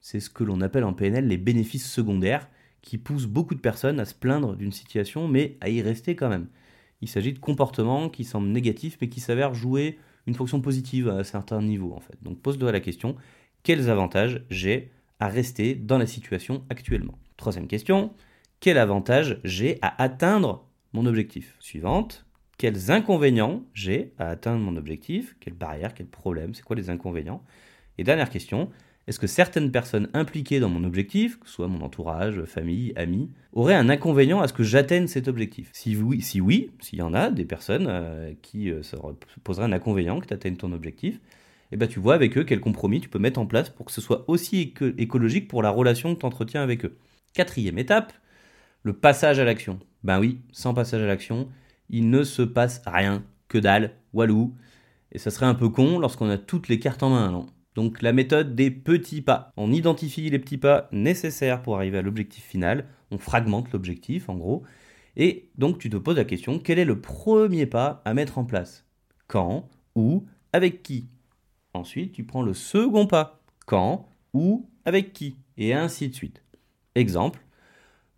C'est 0.00 0.20
ce 0.20 0.30
que 0.30 0.44
l'on 0.44 0.60
appelle 0.60 0.84
en 0.84 0.92
PNL 0.92 1.28
les 1.28 1.36
bénéfices 1.36 1.90
secondaires 1.90 2.48
qui 2.84 2.98
poussent 2.98 3.26
beaucoup 3.26 3.54
de 3.54 3.60
personnes 3.60 3.98
à 3.98 4.04
se 4.04 4.14
plaindre 4.14 4.54
d'une 4.56 4.70
situation 4.70 5.26
mais 5.26 5.56
à 5.60 5.70
y 5.70 5.80
rester 5.82 6.14
quand 6.14 6.28
même. 6.28 6.48
Il 7.00 7.08
s'agit 7.08 7.32
de 7.32 7.38
comportements 7.38 8.08
qui 8.08 8.24
semblent 8.24 8.48
négatifs 8.48 8.98
mais 9.00 9.08
qui 9.08 9.20
s'avèrent 9.20 9.54
jouer 9.54 9.98
une 10.26 10.34
fonction 10.34 10.60
positive 10.60 11.08
à 11.08 11.14
un 11.14 11.24
certain 11.24 11.60
niveau 11.62 11.92
en 11.94 12.00
fait. 12.00 12.16
Donc 12.22 12.40
pose-toi 12.40 12.70
la 12.70 12.80
question, 12.80 13.16
quels 13.62 13.88
avantages 13.88 14.44
j'ai 14.50 14.90
à 15.18 15.28
rester 15.28 15.74
dans 15.74 15.98
la 15.98 16.06
situation 16.06 16.64
actuellement? 16.68 17.18
Troisième 17.36 17.66
question, 17.66 18.12
quel 18.60 18.78
avantage 18.78 19.40
j'ai 19.44 19.78
à 19.82 20.02
atteindre 20.02 20.66
mon 20.92 21.06
objectif? 21.06 21.56
Suivante, 21.60 22.26
quels 22.58 22.90
inconvénients 22.90 23.64
j'ai 23.72 24.12
à 24.18 24.28
atteindre 24.28 24.60
mon 24.60 24.76
objectif? 24.76 25.36
Quelles 25.40 25.54
barrières, 25.54 25.94
quels 25.94 26.06
problèmes? 26.06 26.54
C'est 26.54 26.62
quoi 26.62 26.76
les 26.76 26.90
inconvénients? 26.90 27.42
Et 27.98 28.04
dernière 28.04 28.30
question, 28.30 28.70
est-ce 29.06 29.18
que 29.18 29.26
certaines 29.26 29.70
personnes 29.70 30.08
impliquées 30.14 30.60
dans 30.60 30.70
mon 30.70 30.82
objectif, 30.84 31.38
que 31.38 31.46
ce 31.46 31.54
soit 31.54 31.68
mon 31.68 31.82
entourage, 31.82 32.42
famille, 32.44 32.92
amis, 32.96 33.30
auraient 33.52 33.74
un 33.74 33.90
inconvénient 33.90 34.40
à 34.40 34.48
ce 34.48 34.54
que 34.54 34.62
j'atteigne 34.62 35.08
cet 35.08 35.28
objectif? 35.28 35.68
Si 35.74 35.96
oui, 35.96 36.22
si 36.22 36.40
oui, 36.40 36.70
s'il 36.80 37.00
y 37.00 37.02
en 37.02 37.12
a 37.12 37.30
des 37.30 37.44
personnes 37.44 37.86
euh, 37.88 38.32
qui 38.40 38.70
euh, 38.70 38.82
se 38.82 38.96
poseraient 39.42 39.66
un 39.66 39.72
inconvénient 39.72 40.20
que 40.20 40.26
tu 40.26 40.34
atteignes 40.34 40.56
ton 40.56 40.72
objectif, 40.72 41.20
eh 41.70 41.76
ben, 41.76 41.86
tu 41.86 42.00
vois 42.00 42.14
avec 42.14 42.38
eux 42.38 42.44
quel 42.44 42.60
compromis 42.60 43.00
tu 43.00 43.08
peux 43.08 43.18
mettre 43.18 43.40
en 43.40 43.46
place 43.46 43.68
pour 43.68 43.84
que 43.84 43.92
ce 43.92 44.00
soit 44.00 44.24
aussi 44.28 44.74
écologique 44.96 45.48
pour 45.48 45.62
la 45.62 45.70
relation 45.70 46.14
que 46.14 46.20
tu 46.20 46.26
entretiens 46.26 46.62
avec 46.62 46.84
eux. 46.84 46.96
Quatrième 47.34 47.78
étape, 47.78 48.12
le 48.84 48.94
passage 48.94 49.38
à 49.38 49.44
l'action. 49.44 49.80
Ben 50.02 50.18
oui, 50.18 50.38
sans 50.52 50.72
passage 50.72 51.02
à 51.02 51.06
l'action, 51.06 51.48
il 51.90 52.08
ne 52.08 52.22
se 52.22 52.42
passe 52.42 52.80
rien, 52.86 53.24
que 53.48 53.58
dalle, 53.58 53.92
walou. 54.12 54.54
Et 55.12 55.18
ça 55.18 55.30
serait 55.30 55.46
un 55.46 55.54
peu 55.54 55.68
con 55.68 55.98
lorsqu'on 55.98 56.30
a 56.30 56.38
toutes 56.38 56.68
les 56.68 56.78
cartes 56.78 57.02
en 57.02 57.10
main, 57.10 57.30
non? 57.30 57.46
Donc 57.74 58.02
la 58.02 58.12
méthode 58.12 58.54
des 58.54 58.70
petits 58.70 59.22
pas. 59.22 59.52
On 59.56 59.72
identifie 59.72 60.30
les 60.30 60.38
petits 60.38 60.58
pas 60.58 60.88
nécessaires 60.92 61.62
pour 61.62 61.76
arriver 61.76 61.98
à 61.98 62.02
l'objectif 62.02 62.44
final, 62.44 62.86
on 63.10 63.18
fragmente 63.18 63.72
l'objectif 63.72 64.28
en 64.28 64.36
gros, 64.36 64.62
et 65.16 65.50
donc 65.56 65.78
tu 65.78 65.90
te 65.90 65.96
poses 65.96 66.16
la 66.16 66.24
question, 66.24 66.58
quel 66.58 66.78
est 66.78 66.84
le 66.84 67.00
premier 67.00 67.66
pas 67.66 68.02
à 68.04 68.14
mettre 68.14 68.38
en 68.38 68.44
place? 68.44 68.86
Quand 69.26 69.68
Où 69.94 70.24
Avec 70.52 70.82
qui? 70.82 71.08
Ensuite, 71.72 72.12
tu 72.12 72.24
prends 72.24 72.42
le 72.42 72.54
second 72.54 73.06
pas. 73.06 73.40
Quand 73.66 74.08
Où 74.32 74.68
Avec 74.84 75.12
qui? 75.12 75.36
Et 75.56 75.72
ainsi 75.72 76.08
de 76.08 76.14
suite. 76.14 76.42
Exemple, 76.94 77.44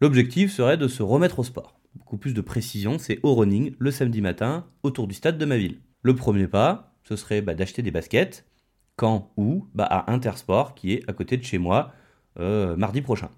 L'objectif 0.03 0.53
serait 0.53 0.77
de 0.77 0.89
se 0.89 1.03
remettre 1.03 1.39
au 1.39 1.45
sport. 1.45 1.81
Beaucoup 1.95 2.19
plus 2.19 2.35
de 2.35 2.43
précision, 2.43 2.99
c'est 2.99 3.19
au 3.23 3.35
running 3.35 3.75
le 3.79 3.91
samedi 3.91 4.21
matin 4.21 4.67
autour 4.83 5.07
du 5.07 5.15
stade 5.15 5.39
de 5.39 5.45
ma 5.47 5.57
ville. 5.57 5.81
Le 6.03 6.15
premier 6.15 6.49
pas, 6.49 6.93
ce 7.03 7.17
serait 7.17 7.41
bah, 7.41 7.55
d'acheter 7.55 7.81
des 7.81 7.91
baskets. 7.91 8.45
Quand 8.97 9.31
Où 9.37 9.67
bah, 9.75 9.85
À 9.85 10.11
Intersport, 10.11 10.75
qui 10.75 10.95
est 10.95 11.09
à 11.09 11.13
côté 11.13 11.37
de 11.37 11.45
chez 11.45 11.59
moi, 11.59 11.93
euh, 12.39 12.77
mardi 12.77 13.03
prochain. 13.03 13.31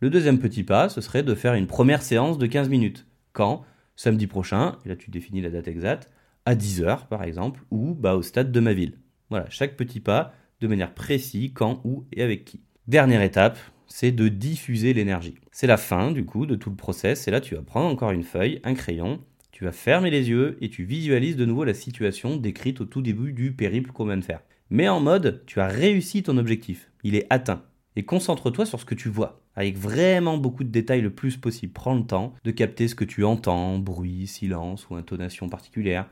le 0.00 0.10
deuxième 0.10 0.38
petit 0.38 0.62
pas, 0.62 0.88
ce 0.88 1.00
serait 1.00 1.22
de 1.22 1.34
faire 1.34 1.54
une 1.54 1.66
première 1.66 2.02
séance 2.02 2.38
de 2.38 2.46
15 2.46 2.68
minutes. 2.68 3.06
Quand? 3.32 3.64
Samedi 3.96 4.26
prochain, 4.26 4.78
et 4.84 4.88
là 4.88 4.96
tu 4.96 5.10
définis 5.10 5.40
la 5.40 5.50
date 5.50 5.68
exacte, 5.68 6.10
à 6.46 6.54
10h 6.54 7.06
par 7.08 7.22
exemple, 7.22 7.62
ou 7.70 7.94
bah, 7.94 8.14
au 8.14 8.22
stade 8.22 8.52
de 8.52 8.60
ma 8.60 8.72
ville. 8.72 8.98
Voilà, 9.30 9.48
chaque 9.50 9.76
petit 9.76 10.00
pas 10.00 10.32
de 10.60 10.66
manière 10.66 10.94
précise, 10.94 11.52
quand, 11.54 11.80
où 11.84 12.06
et 12.12 12.22
avec 12.22 12.44
qui. 12.44 12.60
Dernière 12.86 13.22
étape, 13.22 13.58
c'est 13.86 14.12
de 14.12 14.28
diffuser 14.28 14.92
l'énergie. 14.92 15.36
C'est 15.52 15.66
la 15.66 15.76
fin 15.76 16.10
du 16.10 16.24
coup 16.24 16.46
de 16.46 16.54
tout 16.54 16.70
le 16.70 16.76
process 16.76 17.26
et 17.28 17.30
là 17.30 17.40
tu 17.40 17.54
vas 17.54 17.62
prendre 17.62 17.88
encore 17.88 18.10
une 18.10 18.24
feuille, 18.24 18.60
un 18.64 18.74
crayon, 18.74 19.20
tu 19.50 19.64
vas 19.64 19.72
fermer 19.72 20.10
les 20.10 20.28
yeux 20.28 20.56
et 20.60 20.68
tu 20.68 20.84
visualises 20.84 21.36
de 21.36 21.44
nouveau 21.44 21.64
la 21.64 21.74
situation 21.74 22.36
décrite 22.36 22.80
au 22.80 22.84
tout 22.84 23.02
début 23.02 23.32
du 23.32 23.52
périple 23.52 23.92
qu'on 23.92 24.06
vient 24.06 24.16
de 24.16 24.24
faire. 24.24 24.40
Mais 24.70 24.88
en 24.88 25.00
mode, 25.00 25.42
tu 25.46 25.60
as 25.60 25.66
réussi 25.66 26.22
ton 26.22 26.38
objectif, 26.38 26.90
il 27.02 27.14
est 27.14 27.26
atteint. 27.30 27.62
Et 27.96 28.04
concentre-toi 28.04 28.66
sur 28.66 28.80
ce 28.80 28.84
que 28.84 28.94
tu 28.94 29.08
vois, 29.08 29.40
avec 29.54 29.78
vraiment 29.78 30.36
beaucoup 30.38 30.64
de 30.64 30.70
détails 30.70 31.02
le 31.02 31.10
plus 31.14 31.36
possible. 31.36 31.72
Prends 31.72 31.94
le 31.94 32.04
temps 32.04 32.34
de 32.44 32.50
capter 32.50 32.88
ce 32.88 32.94
que 32.94 33.04
tu 33.04 33.24
entends, 33.24 33.78
bruit, 33.78 34.26
silence 34.26 34.88
ou 34.88 34.96
intonation 34.96 35.48
particulière. 35.48 36.08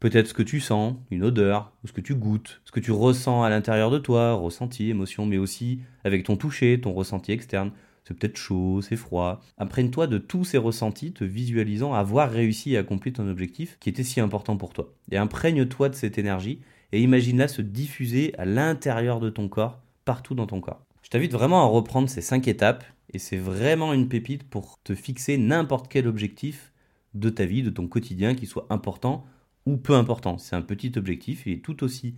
Peut-être 0.00 0.26
ce 0.26 0.34
que 0.34 0.42
tu 0.42 0.60
sens, 0.60 0.96
une 1.10 1.22
odeur, 1.22 1.72
ou 1.84 1.86
ce 1.86 1.92
que 1.92 2.00
tu 2.00 2.14
goûtes, 2.16 2.60
ce 2.64 2.72
que 2.72 2.80
tu 2.80 2.90
ressens 2.90 3.44
à 3.44 3.50
l'intérieur 3.50 3.90
de 3.90 3.98
toi, 3.98 4.34
ressenti, 4.34 4.90
émotion, 4.90 5.26
mais 5.26 5.38
aussi 5.38 5.78
avec 6.04 6.24
ton 6.24 6.36
toucher, 6.36 6.80
ton 6.80 6.92
ressenti 6.92 7.30
externe. 7.30 7.70
C'est 8.04 8.18
peut-être 8.18 8.36
chaud, 8.36 8.82
c'est 8.82 8.96
froid. 8.96 9.40
Imprègne-toi 9.58 10.08
de 10.08 10.18
tous 10.18 10.44
ces 10.44 10.58
ressentis, 10.58 11.12
te 11.12 11.22
visualisant 11.22 11.94
avoir 11.94 12.30
réussi 12.30 12.76
à 12.76 12.80
accomplir 12.80 13.14
ton 13.14 13.28
objectif 13.28 13.78
qui 13.78 13.90
était 13.90 14.02
si 14.02 14.20
important 14.20 14.56
pour 14.56 14.72
toi. 14.72 14.92
Et 15.12 15.18
imprègne-toi 15.18 15.88
de 15.88 15.94
cette 15.94 16.18
énergie 16.18 16.58
et 16.92 17.00
imagine-la 17.00 17.48
se 17.48 17.62
diffuser 17.62 18.34
à 18.38 18.44
l'intérieur 18.44 19.20
de 19.20 19.30
ton 19.30 19.48
corps, 19.48 19.80
partout 20.04 20.34
dans 20.34 20.46
ton 20.46 20.60
corps. 20.60 20.84
Je 21.02 21.08
t'invite 21.08 21.32
vraiment 21.32 21.62
à 21.62 21.66
reprendre 21.66 22.08
ces 22.08 22.20
cinq 22.20 22.48
étapes 22.48 22.84
et 23.12 23.18
c'est 23.18 23.36
vraiment 23.36 23.92
une 23.92 24.08
pépite 24.08 24.44
pour 24.44 24.78
te 24.82 24.94
fixer 24.94 25.36
n'importe 25.36 25.88
quel 25.88 26.06
objectif 26.06 26.72
de 27.14 27.28
ta 27.28 27.44
vie, 27.44 27.62
de 27.62 27.70
ton 27.70 27.86
quotidien 27.86 28.34
qui 28.34 28.46
soit 28.46 28.66
important 28.70 29.24
ou 29.66 29.76
peu 29.76 29.94
important. 29.94 30.38
C'est 30.38 30.56
un 30.56 30.62
petit 30.62 30.92
objectif, 30.96 31.46
il 31.46 31.54
est 31.54 31.64
tout 31.64 31.84
aussi 31.84 32.14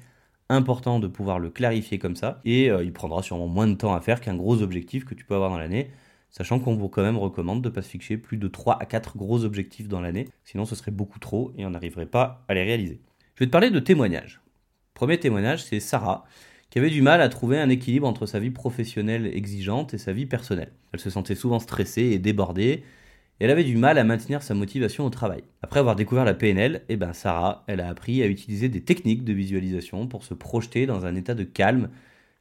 important 0.49 1.01
de 1.01 1.09
pouvoir 1.09 1.39
le 1.39 1.51
clarifier 1.51 1.99
comme 1.99 2.17
ça, 2.17 2.41
et 2.45 2.71
euh, 2.71 2.85
il 2.85 2.93
prendra 2.93 3.23
sûrement 3.23 3.49
moins 3.49 3.67
de 3.67 3.75
temps 3.75 3.95
à 3.95 4.01
faire 4.01 4.21
qu'un 4.21 4.37
gros 4.37 4.63
objectif 4.63 5.05
que 5.05 5.15
tu 5.15 5.25
peux 5.25 5.35
avoir 5.35 5.51
dans 5.51 5.59
l'année, 5.59 5.91
sachant 6.31 6.59
qu'on 6.59 6.77
vous 6.77 6.89
quand 6.89 7.03
même 7.03 7.17
recommande 7.17 7.63
de 7.63 7.69
ne 7.69 7.75
pas 7.75 7.83
se 7.83 7.89
fixer 7.89 8.17
plus 8.17 8.37
de 8.37 8.49
3 8.49 8.79
à 8.81 8.87
4 8.87 9.17
gros 9.17 9.45
objectifs 9.45 9.89
dans 9.89 10.01
l'année, 10.01 10.29
sinon 10.45 10.65
ce 10.65 10.75
serait 10.75 10.91
beaucoup 10.91 11.19
trop 11.19 11.53
et 11.57 11.65
on 11.65 11.71
n'arriverait 11.71 12.07
pas 12.07 12.45
à 12.49 12.55
les 12.55 12.63
réaliser. 12.63 13.01
Je 13.35 13.41
vais 13.41 13.47
te 13.47 13.53
parler 13.53 13.71
de 13.71 13.81
témoignages. 13.81 14.44
Premier 14.95 15.19
témoignage, 15.19 15.65
c'est 15.65 15.81
Sarah, 15.81 16.25
qui 16.71 16.79
avait 16.79 16.89
du 16.89 17.03
mal 17.03 17.21
à 17.21 17.29
trouver 17.29 17.59
un 17.59 17.69
équilibre 17.69 18.07
entre 18.07 18.27
sa 18.27 18.39
vie 18.39 18.53
professionnelle 18.53 19.27
exigeante 19.27 19.93
et 19.93 19.99
sa 19.99 20.13
vie 20.13 20.25
personnelle. 20.25 20.71
Elle 20.93 21.01
se 21.01 21.11
sentait 21.11 21.35
souvent 21.35 21.59
stressée 21.59 22.13
et 22.13 22.21
débordée, 22.21 22.85
et 23.41 23.45
elle 23.45 23.51
avait 23.51 23.65
du 23.65 23.77
mal 23.77 23.99
à 23.99 24.05
maintenir 24.05 24.45
sa 24.45 24.55
motivation 24.55 25.05
au 25.05 25.11
travail. 25.11 25.43
Après 25.63 25.81
avoir 25.81 25.97
découvert 25.97 26.25
la 26.25 26.35
PNL, 26.35 26.83
eh 26.89 26.95
ben 26.97 27.13
Sarah, 27.13 27.65
elle 27.67 27.81
a 27.81 27.89
appris 27.89 28.23
à 28.23 28.29
utiliser 28.29 28.69
des 28.69 28.83
techniques 28.83 29.25
de 29.25 29.33
visualisation 29.33 30.07
pour 30.07 30.23
se 30.23 30.33
projeter 30.33 30.87
dans 30.87 31.05
un 31.07 31.17
état 31.17 31.35
de 31.35 31.43
calme 31.43 31.91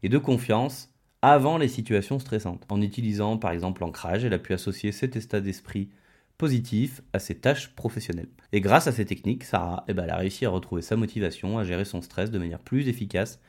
et 0.04 0.10
de 0.10 0.20
confiance 0.20 0.94
avant 1.24 1.58
les 1.58 1.68
situations 1.68 2.20
stressantes. 2.20 2.68
En 2.70 2.84
utilisant 2.84 3.38
par 3.38 3.50
exemple 3.50 3.82
l'ancrage, 3.82 4.26
elle 4.26 4.34
a 4.34 4.40
pu 4.40 4.54
associer 4.54 4.92
cet 4.92 5.16
état 5.16 5.42
d'esprit 5.42 5.90
positif 6.44 7.02
à 7.14 7.20
ses 7.20 7.36
tâches 7.36 7.70
professionnelles. 7.74 8.28
Et 8.52 8.60
grâce 8.60 8.88
à 8.88 8.92
ces 8.92 9.06
techniques, 9.06 9.46
Sarah, 9.46 9.86
eh 9.88 9.94
ben, 9.94 10.10
a 10.10 10.18
réussi 10.18 10.46
à 10.46 10.50
retrouver 10.50 10.82
sa 10.82 10.98
motivation, 10.98 11.58
à 11.58 11.64
gérer 11.64 11.86
son 11.86 12.02
stress 12.02 12.32
de 12.32 12.38
manière 12.38 12.60
plus 12.60 12.90
efficace 12.90 13.40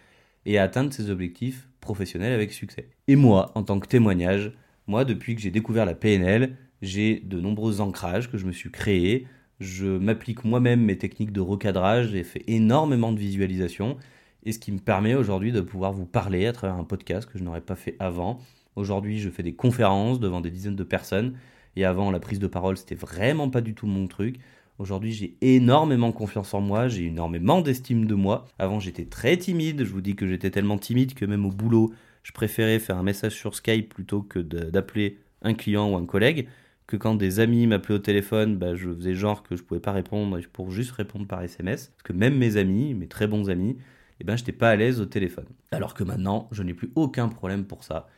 et 0.47 0.59
à 0.59 0.63
atteindre 0.63 0.93
ses 0.93 1.11
objectifs 1.11 1.69
professionnels 1.81 2.33
avec 2.33 2.53
succès. 2.53 2.91
Et 3.09 3.17
moi, 3.17 3.51
en 3.57 3.65
tant 3.65 3.81
que 3.81 3.89
témoignage, 3.89 4.53
moi, 4.87 5.05
depuis 5.05 5.35
que 5.35 5.41
j'ai 5.41 5.51
découvert 5.51 5.87
la 5.87 5.97
PNL, 5.97 6.57
j'ai 6.83 7.19
de 7.19 7.41
nombreux 7.41 7.81
ancrages 7.81 8.31
que 8.31 8.39
je 8.39 8.47
me 8.47 8.53
suis 8.53 8.71
créés. 8.71 9.27
Je 9.59 9.87
m'applique 9.87 10.45
moi-même 10.45 10.81
mes 10.81 10.97
techniques 10.97 11.33
de 11.33 11.41
recadrage, 11.41 12.11
j'ai 12.11 12.23
fait 12.23 12.45
énormément 12.47 13.11
de 13.11 13.19
visualisation, 13.19 13.97
et 14.45 14.53
ce 14.53 14.61
qui 14.61 14.71
me 14.71 14.79
permet 14.79 15.17
aujourd'hui 15.17 15.51
de 15.51 15.63
pouvoir 15.63 15.93
vous 15.93 16.07
parler 16.07 16.47
à 16.47 16.53
travers 16.53 16.77
un 16.77 16.85
podcast 16.85 17.29
que 17.29 17.41
je 17.41 17.43
n'aurais 17.43 17.61
pas 17.61 17.75
fait 17.75 17.97
avant. 17.99 18.39
Aujourd'hui, 18.77 19.19
je 19.19 19.31
fais 19.31 19.43
des 19.43 19.57
conférences 19.57 20.21
devant 20.21 20.41
des 20.41 20.53
dizaines 20.53 20.77
de 20.77 20.85
personnes, 20.85 21.35
et 21.77 21.85
avant, 21.85 22.11
la 22.11 22.21
prise 22.21 22.39
de 22.39 22.47
parole, 22.47 22.77
c'était 22.77 22.95
vraiment 22.95 23.51
pas 23.51 23.61
du 23.61 23.75
tout 23.75 23.87
mon 23.87 24.07
truc. 24.07 24.37
Aujourd'hui, 24.79 25.13
j'ai 25.13 25.37
énormément 25.41 26.11
confiance 26.11 26.53
en 26.53 26.61
moi, 26.61 26.89
j'ai 26.89 27.07
énormément 27.07 27.61
d'estime 27.61 28.07
de 28.07 28.15
moi. 28.15 28.47
Avant, 28.59 28.81
j'étais 28.81 29.05
très 29.05 29.37
timide. 29.37 29.85
Je 29.85 29.93
vous 29.93 30.01
dis 30.01 30.17
que 30.17 30.27
j'étais 30.27 30.51
tellement 30.51 30.79
timide 30.79 31.15
que 31.15 31.25
même 31.25 31.47
au 31.47 31.51
boulot, 31.51 31.93
je 32.25 32.33
préférais 32.33 32.81
faire 32.81 32.99
un 32.99 33.05
message 33.05 33.35
sur 33.35 33.55
Skype 33.55 33.95
plutôt 33.95 34.23
que 34.23 34.41
d'appeler 34.41 35.19
un 35.43 35.55
client 35.55 35.91
ou 35.91 35.97
un 35.97 36.07
collègue. 36.07 36.49
Que 36.87 36.97
quand 36.97 37.15
des 37.15 37.41
amis 37.41 37.67
m'appelaient 37.67 37.95
au 37.95 37.99
téléphone, 38.01 38.57
bah, 38.57 38.75
je 38.75 38.93
faisais 38.93 39.15
genre 39.15 39.43
que 39.43 39.57
je 39.57 39.63
pouvais 39.63 39.81
pas 39.81 39.93
répondre 39.93 40.39
pour 40.53 40.71
juste 40.71 40.91
répondre 40.91 41.27
par 41.27 41.43
SMS. 41.43 41.93
Parce 41.97 42.03
que 42.03 42.13
même 42.13 42.37
mes 42.37 42.57
amis, 42.57 42.95
mes 42.95 43.07
très 43.07 43.27
bons 43.27 43.49
amis, 43.49 43.79
eh 44.21 44.25
ben, 44.25 44.37
j'étais 44.37 44.53
pas 44.53 44.71
à 44.71 44.77
l'aise 44.77 45.01
au 45.01 45.07
téléphone. 45.07 45.47
Alors 45.71 45.95
que 45.95 46.05
maintenant, 46.05 46.49
je 46.53 46.63
n'ai 46.63 46.75
plus 46.75 46.91
aucun 46.95 47.29
problème 47.29 47.65
pour 47.65 47.85
ça. 47.85 48.09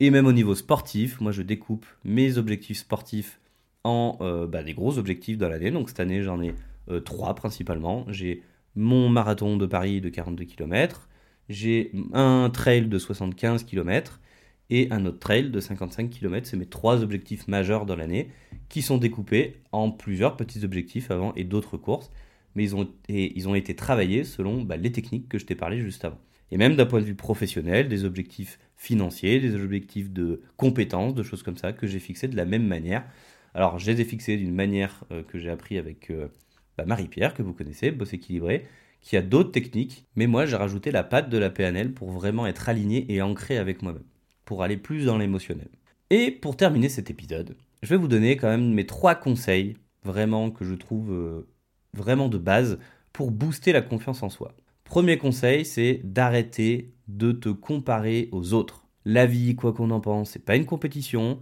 Et 0.00 0.10
même 0.10 0.26
au 0.26 0.32
niveau 0.32 0.54
sportif, 0.54 1.20
moi 1.20 1.32
je 1.32 1.42
découpe 1.42 1.86
mes 2.04 2.36
objectifs 2.38 2.78
sportifs 2.78 3.40
en 3.84 4.18
euh, 4.20 4.46
bah, 4.46 4.62
des 4.62 4.74
gros 4.74 4.98
objectifs 4.98 5.38
dans 5.38 5.48
l'année. 5.48 5.70
Donc 5.70 5.88
cette 5.88 6.00
année, 6.00 6.22
j'en 6.22 6.42
ai 6.42 6.54
euh, 6.90 7.00
trois 7.00 7.34
principalement. 7.34 8.04
J'ai 8.08 8.42
mon 8.74 9.08
marathon 9.08 9.56
de 9.56 9.64
Paris 9.64 10.00
de 10.00 10.10
42 10.10 10.44
km, 10.44 11.08
j'ai 11.48 11.92
un 12.12 12.50
trail 12.52 12.88
de 12.88 12.98
75 12.98 13.64
km 13.64 14.20
et 14.68 14.88
un 14.90 15.06
autre 15.06 15.18
trail 15.18 15.50
de 15.50 15.60
55 15.60 16.10
km. 16.10 16.46
C'est 16.46 16.56
mes 16.56 16.66
trois 16.66 17.02
objectifs 17.02 17.48
majeurs 17.48 17.86
dans 17.86 17.96
l'année 17.96 18.28
qui 18.68 18.82
sont 18.82 18.98
découpés 18.98 19.62
en 19.72 19.90
plusieurs 19.90 20.36
petits 20.36 20.64
objectifs 20.64 21.10
avant 21.10 21.32
et 21.34 21.44
d'autres 21.44 21.76
courses. 21.76 22.10
Mais 22.54 22.64
ils 22.64 22.76
ont, 22.76 22.88
ils 23.08 23.48
ont 23.48 23.54
été 23.54 23.76
travaillés 23.76 24.24
selon 24.24 24.62
bah, 24.62 24.76
les 24.76 24.90
techniques 24.90 25.28
que 25.28 25.38
je 25.38 25.46
t'ai 25.46 25.54
parlé 25.54 25.80
juste 25.80 26.04
avant. 26.04 26.18
Et 26.50 26.56
même 26.56 26.76
d'un 26.76 26.86
point 26.86 27.00
de 27.00 27.04
vue 27.04 27.14
professionnel, 27.14 27.88
des 27.88 28.04
objectifs 28.04 28.58
financiers, 28.76 29.40
des 29.40 29.54
objectifs 29.54 30.10
de 30.10 30.42
compétences, 30.56 31.14
de 31.14 31.22
choses 31.22 31.42
comme 31.42 31.56
ça 31.56 31.72
que 31.72 31.86
j'ai 31.86 31.98
fixés 31.98 32.28
de 32.28 32.36
la 32.36 32.44
même 32.44 32.66
manière. 32.66 33.04
Alors, 33.54 33.78
je 33.78 33.90
les 33.90 34.00
ai 34.00 34.04
fixés 34.04 34.36
d'une 34.36 34.54
manière 34.54 35.04
euh, 35.10 35.22
que 35.22 35.38
j'ai 35.38 35.50
appris 35.50 35.78
avec 35.78 36.10
euh, 36.10 36.28
bah, 36.76 36.84
Marie-Pierre, 36.84 37.34
que 37.34 37.42
vous 37.42 37.54
connaissez, 37.54 37.90
Boss 37.90 38.12
Équilibré, 38.12 38.66
qui 39.00 39.16
a 39.16 39.22
d'autres 39.22 39.52
techniques, 39.52 40.04
mais 40.16 40.26
moi 40.26 40.46
j'ai 40.46 40.56
rajouté 40.56 40.90
la 40.90 41.04
patte 41.04 41.30
de 41.30 41.38
la 41.38 41.48
PNL 41.48 41.92
pour 41.92 42.10
vraiment 42.10 42.46
être 42.46 42.68
aligné 42.68 43.06
et 43.12 43.22
ancré 43.22 43.56
avec 43.56 43.82
moi-même, 43.82 44.02
pour 44.44 44.62
aller 44.62 44.76
plus 44.76 45.06
dans 45.06 45.16
l'émotionnel. 45.16 45.68
Et 46.10 46.30
pour 46.30 46.56
terminer 46.56 46.88
cet 46.88 47.10
épisode, 47.10 47.56
je 47.82 47.88
vais 47.88 47.96
vous 47.96 48.08
donner 48.08 48.36
quand 48.36 48.48
même 48.48 48.72
mes 48.72 48.86
trois 48.86 49.14
conseils, 49.14 49.76
vraiment 50.04 50.50
que 50.50 50.64
je 50.64 50.74
trouve 50.74 51.12
euh, 51.12 51.48
vraiment 51.94 52.28
de 52.28 52.38
base, 52.38 52.78
pour 53.12 53.30
booster 53.30 53.72
la 53.72 53.80
confiance 53.80 54.22
en 54.22 54.28
soi. 54.28 54.54
Premier 54.84 55.18
conseil, 55.18 55.64
c'est 55.64 56.00
d'arrêter 56.04 56.92
de 57.08 57.32
te 57.32 57.48
comparer 57.48 58.28
aux 58.32 58.52
autres. 58.52 58.86
La 59.04 59.26
vie, 59.26 59.54
quoi 59.54 59.72
qu'on 59.72 59.90
en 59.90 60.00
pense, 60.00 60.30
c'est 60.30 60.44
pas 60.44 60.56
une 60.56 60.66
compétition, 60.66 61.40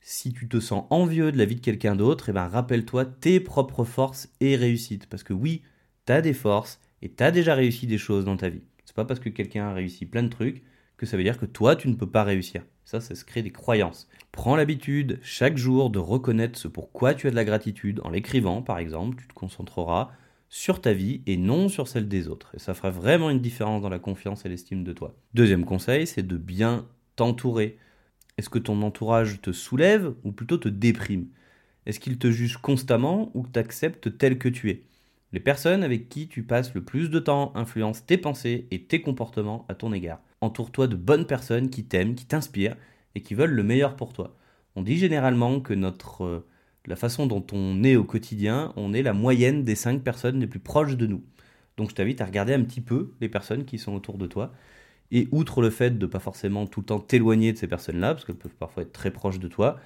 si 0.00 0.32
tu 0.32 0.48
te 0.48 0.60
sens 0.60 0.84
envieux 0.90 1.32
de 1.32 1.38
la 1.38 1.44
vie 1.44 1.56
de 1.56 1.60
quelqu'un 1.60 1.96
d'autre, 1.96 2.28
eh 2.28 2.32
ben 2.32 2.46
rappelle-toi 2.46 3.04
tes 3.06 3.40
propres 3.40 3.84
forces 3.84 4.28
et 4.40 4.56
réussites. 4.56 5.06
Parce 5.06 5.22
que 5.22 5.32
oui, 5.32 5.62
tu 6.06 6.12
as 6.12 6.20
des 6.20 6.34
forces 6.34 6.80
et 7.00 7.10
tu 7.12 7.22
as 7.22 7.30
déjà 7.30 7.54
réussi 7.54 7.86
des 7.86 7.98
choses 7.98 8.24
dans 8.24 8.36
ta 8.36 8.48
vie. 8.48 8.62
C'est 8.84 8.94
pas 8.94 9.04
parce 9.04 9.20
que 9.20 9.28
quelqu'un 9.30 9.68
a 9.68 9.72
réussi 9.72 10.06
plein 10.06 10.22
de 10.22 10.28
trucs 10.28 10.62
que 10.96 11.06
ça 11.06 11.16
veut 11.16 11.22
dire 11.22 11.38
que 11.38 11.46
toi, 11.46 11.74
tu 11.74 11.88
ne 11.88 11.94
peux 11.94 12.10
pas 12.10 12.22
réussir. 12.22 12.64
Ça, 12.84 13.00
ça 13.00 13.14
se 13.14 13.24
crée 13.24 13.42
des 13.42 13.50
croyances. 13.50 14.08
Prends 14.30 14.56
l'habitude 14.56 15.18
chaque 15.22 15.56
jour 15.56 15.90
de 15.90 15.98
reconnaître 15.98 16.58
ce 16.58 16.68
pourquoi 16.68 17.14
tu 17.14 17.26
as 17.26 17.30
de 17.30 17.36
la 17.36 17.44
gratitude. 17.44 18.00
En 18.04 18.10
l'écrivant, 18.10 18.62
par 18.62 18.78
exemple, 18.78 19.16
tu 19.16 19.26
te 19.26 19.32
concentreras 19.32 20.10
sur 20.54 20.80
ta 20.80 20.92
vie 20.92 21.20
et 21.26 21.36
non 21.36 21.68
sur 21.68 21.88
celle 21.88 22.06
des 22.06 22.28
autres. 22.28 22.52
Et 22.54 22.60
ça 22.60 22.74
fera 22.74 22.90
vraiment 22.90 23.28
une 23.28 23.40
différence 23.40 23.82
dans 23.82 23.88
la 23.88 23.98
confiance 23.98 24.46
et 24.46 24.48
l'estime 24.48 24.84
de 24.84 24.92
toi. 24.92 25.16
Deuxième 25.34 25.64
conseil, 25.64 26.06
c'est 26.06 26.24
de 26.24 26.36
bien 26.36 26.86
t'entourer. 27.16 27.76
Est-ce 28.38 28.50
que 28.50 28.60
ton 28.60 28.80
entourage 28.82 29.42
te 29.42 29.50
soulève 29.50 30.14
ou 30.22 30.30
plutôt 30.30 30.56
te 30.56 30.68
déprime? 30.68 31.26
Est-ce 31.86 31.98
qu'il 31.98 32.18
te 32.18 32.30
juge 32.30 32.58
constamment 32.58 33.32
ou 33.34 33.48
t'accepte 33.48 34.16
tel 34.16 34.38
que 34.38 34.48
tu 34.48 34.70
es? 34.70 34.84
Les 35.32 35.40
personnes 35.40 35.82
avec 35.82 36.08
qui 36.08 36.28
tu 36.28 36.44
passes 36.44 36.72
le 36.72 36.84
plus 36.84 37.10
de 37.10 37.18
temps 37.18 37.50
influencent 37.56 38.04
tes 38.06 38.16
pensées 38.16 38.68
et 38.70 38.84
tes 38.84 39.02
comportements 39.02 39.66
à 39.68 39.74
ton 39.74 39.92
égard. 39.92 40.20
Entoure-toi 40.40 40.86
de 40.86 40.94
bonnes 40.94 41.26
personnes 41.26 41.68
qui 41.68 41.84
t'aiment, 41.84 42.14
qui 42.14 42.26
t'inspirent 42.26 42.76
et 43.16 43.22
qui 43.22 43.34
veulent 43.34 43.50
le 43.50 43.64
meilleur 43.64 43.96
pour 43.96 44.12
toi. 44.12 44.36
On 44.76 44.82
dit 44.82 44.98
généralement 44.98 45.58
que 45.58 45.74
notre, 45.74 46.22
euh, 46.22 46.46
la 46.86 46.96
façon 46.96 47.26
dont 47.26 47.44
on 47.52 47.82
est 47.82 47.96
au 47.96 48.04
quotidien, 48.04 48.72
on 48.76 48.92
est 48.92 49.02
la 49.02 49.12
moyenne 49.12 49.64
des 49.64 49.74
cinq 49.74 50.02
personnes 50.02 50.40
les 50.40 50.46
plus 50.46 50.60
proches 50.60 50.96
de 50.96 51.06
nous. 51.06 51.22
Donc 51.76 51.90
je 51.90 51.94
t'invite 51.94 52.20
à 52.20 52.26
regarder 52.26 52.54
un 52.54 52.62
petit 52.62 52.80
peu 52.80 53.12
les 53.20 53.28
personnes 53.28 53.64
qui 53.64 53.78
sont 53.78 53.94
autour 53.94 54.18
de 54.18 54.26
toi 54.26 54.52
et 55.10 55.28
outre 55.32 55.62
le 55.62 55.70
fait 55.70 55.98
de 55.98 56.06
pas 56.06 56.18
forcément 56.18 56.66
tout 56.66 56.80
le 56.80 56.86
temps 56.86 56.98
t'éloigner 56.98 57.52
de 57.52 57.58
ces 57.58 57.66
personnes-là, 57.66 58.14
parce 58.14 58.24
qu'elles 58.24 58.36
peuvent 58.36 58.54
parfois 58.54 58.82
être 58.82 58.92
très 58.92 59.10
proches 59.10 59.38
de 59.38 59.48
toi, 59.48 59.78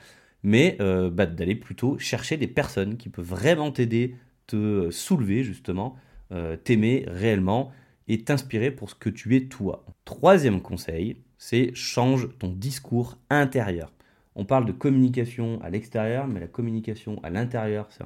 mais 0.43 0.77
euh, 0.81 1.11
bah, 1.11 1.27
d'aller 1.27 1.55
plutôt 1.55 1.99
chercher 1.99 2.37
des 2.37 2.47
personnes 2.47 2.97
qui 2.97 3.09
peuvent 3.09 3.27
vraiment 3.27 3.71
t'aider, 3.71 4.17
te 4.47 4.91
soulever 4.91 5.45
justement, 5.45 5.97
euh, 6.33 6.57
t'aimer 6.57 7.05
réellement 7.09 7.73
et 8.07 8.23
t'inspirer 8.23 8.71
pour 8.71 8.91
ce 8.91 8.95
que 8.95 9.11
tu 9.11 9.37
es 9.37 9.47
toi. 9.49 9.85
Troisième 10.05 10.63
conseil, 10.63 11.17
c'est 11.37 11.75
change 11.75 12.29
ton 12.39 12.49
discours 12.49 13.19
intérieur. 13.29 13.93
On 14.38 14.44
parle 14.44 14.66
de 14.66 14.72
communication 14.72 15.61
à 15.62 15.68
l'extérieur, 15.68 16.29
mais 16.29 16.38
la 16.38 16.46
communication 16.46 17.18
à 17.24 17.31
l'intérieur, 17.31 17.88
c'est 17.90 18.05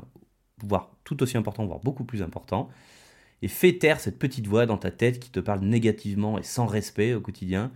voire 0.65 0.97
tout 1.05 1.23
aussi 1.23 1.37
important, 1.37 1.67
voire 1.67 1.81
beaucoup 1.81 2.05
plus 2.05 2.23
important 2.23 2.71
et 3.43 3.49
fais 3.49 3.75
taire 3.75 4.01
cette 4.01 4.19
petite 4.19 4.47
voix 4.47 4.65
dans 4.65 4.79
ta 4.79 4.91
tête 4.91 5.21
qui 5.21 5.31
te 5.31 5.41
parle 5.41 5.61
négativement 5.61 6.39
et 6.39 6.43
sans 6.43 6.65
respect 6.65 7.13
au 7.13 7.21
quotidien. 7.21 7.71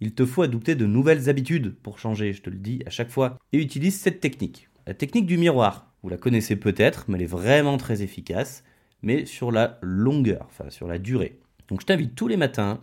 Il 0.00 0.12
te 0.12 0.26
faut 0.26 0.42
adopter 0.42 0.74
de 0.74 0.86
nouvelles 0.86 1.28
habitudes 1.28 1.76
pour 1.84 2.00
changer, 2.00 2.32
je 2.32 2.42
te 2.42 2.50
le 2.50 2.56
dis 2.56 2.82
à 2.84 2.90
chaque 2.90 3.10
fois, 3.10 3.38
et 3.52 3.58
utilise 3.58 4.00
cette 4.00 4.18
technique. 4.18 4.68
La 4.88 4.94
technique 4.94 5.26
du 5.26 5.38
miroir, 5.38 5.92
vous 6.02 6.08
la 6.08 6.16
connaissez 6.16 6.56
peut-être, 6.56 7.04
mais 7.06 7.18
elle 7.18 7.22
est 7.22 7.26
vraiment 7.26 7.76
très 7.76 8.02
efficace, 8.02 8.64
mais 9.02 9.24
sur 9.24 9.52
la 9.52 9.78
longueur, 9.82 10.46
enfin 10.48 10.68
sur 10.68 10.88
la 10.88 10.98
durée. 10.98 11.38
Donc 11.68 11.80
je 11.80 11.86
t'invite 11.86 12.16
tous 12.16 12.26
les 12.26 12.36
matins 12.36 12.80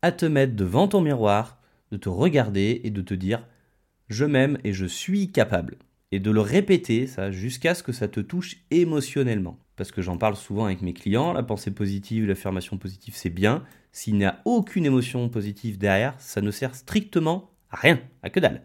à 0.00 0.12
te 0.12 0.24
mettre 0.24 0.56
devant 0.56 0.88
ton 0.88 1.02
miroir, 1.02 1.60
de 1.90 1.98
te 1.98 2.08
regarder 2.08 2.80
et 2.84 2.90
de 2.90 3.02
te 3.02 3.12
dire 3.12 3.46
je 4.08 4.24
m'aime 4.24 4.58
et 4.64 4.72
je 4.72 4.86
suis 4.86 5.30
capable. 5.32 5.78
Et 6.12 6.20
de 6.20 6.30
le 6.30 6.40
répéter, 6.40 7.06
ça, 7.06 7.30
jusqu'à 7.30 7.74
ce 7.74 7.82
que 7.82 7.92
ça 7.92 8.08
te 8.08 8.20
touche 8.20 8.56
émotionnellement 8.70 9.58
parce 9.76 9.92
que 9.92 10.02
j'en 10.02 10.16
parle 10.16 10.36
souvent 10.36 10.64
avec 10.64 10.82
mes 10.82 10.94
clients, 10.94 11.32
la 11.32 11.42
pensée 11.42 11.70
positive, 11.70 12.26
l'affirmation 12.26 12.78
positive, 12.78 13.14
c'est 13.14 13.30
bien. 13.30 13.62
S'il 13.92 14.16
n'y 14.16 14.24
a 14.24 14.40
aucune 14.44 14.86
émotion 14.86 15.28
positive 15.28 15.78
derrière, 15.78 16.14
ça 16.18 16.40
ne 16.40 16.50
sert 16.50 16.74
strictement 16.74 17.50
à 17.70 17.76
rien, 17.76 18.00
à 18.22 18.30
que 18.30 18.40
dalle. 18.40 18.62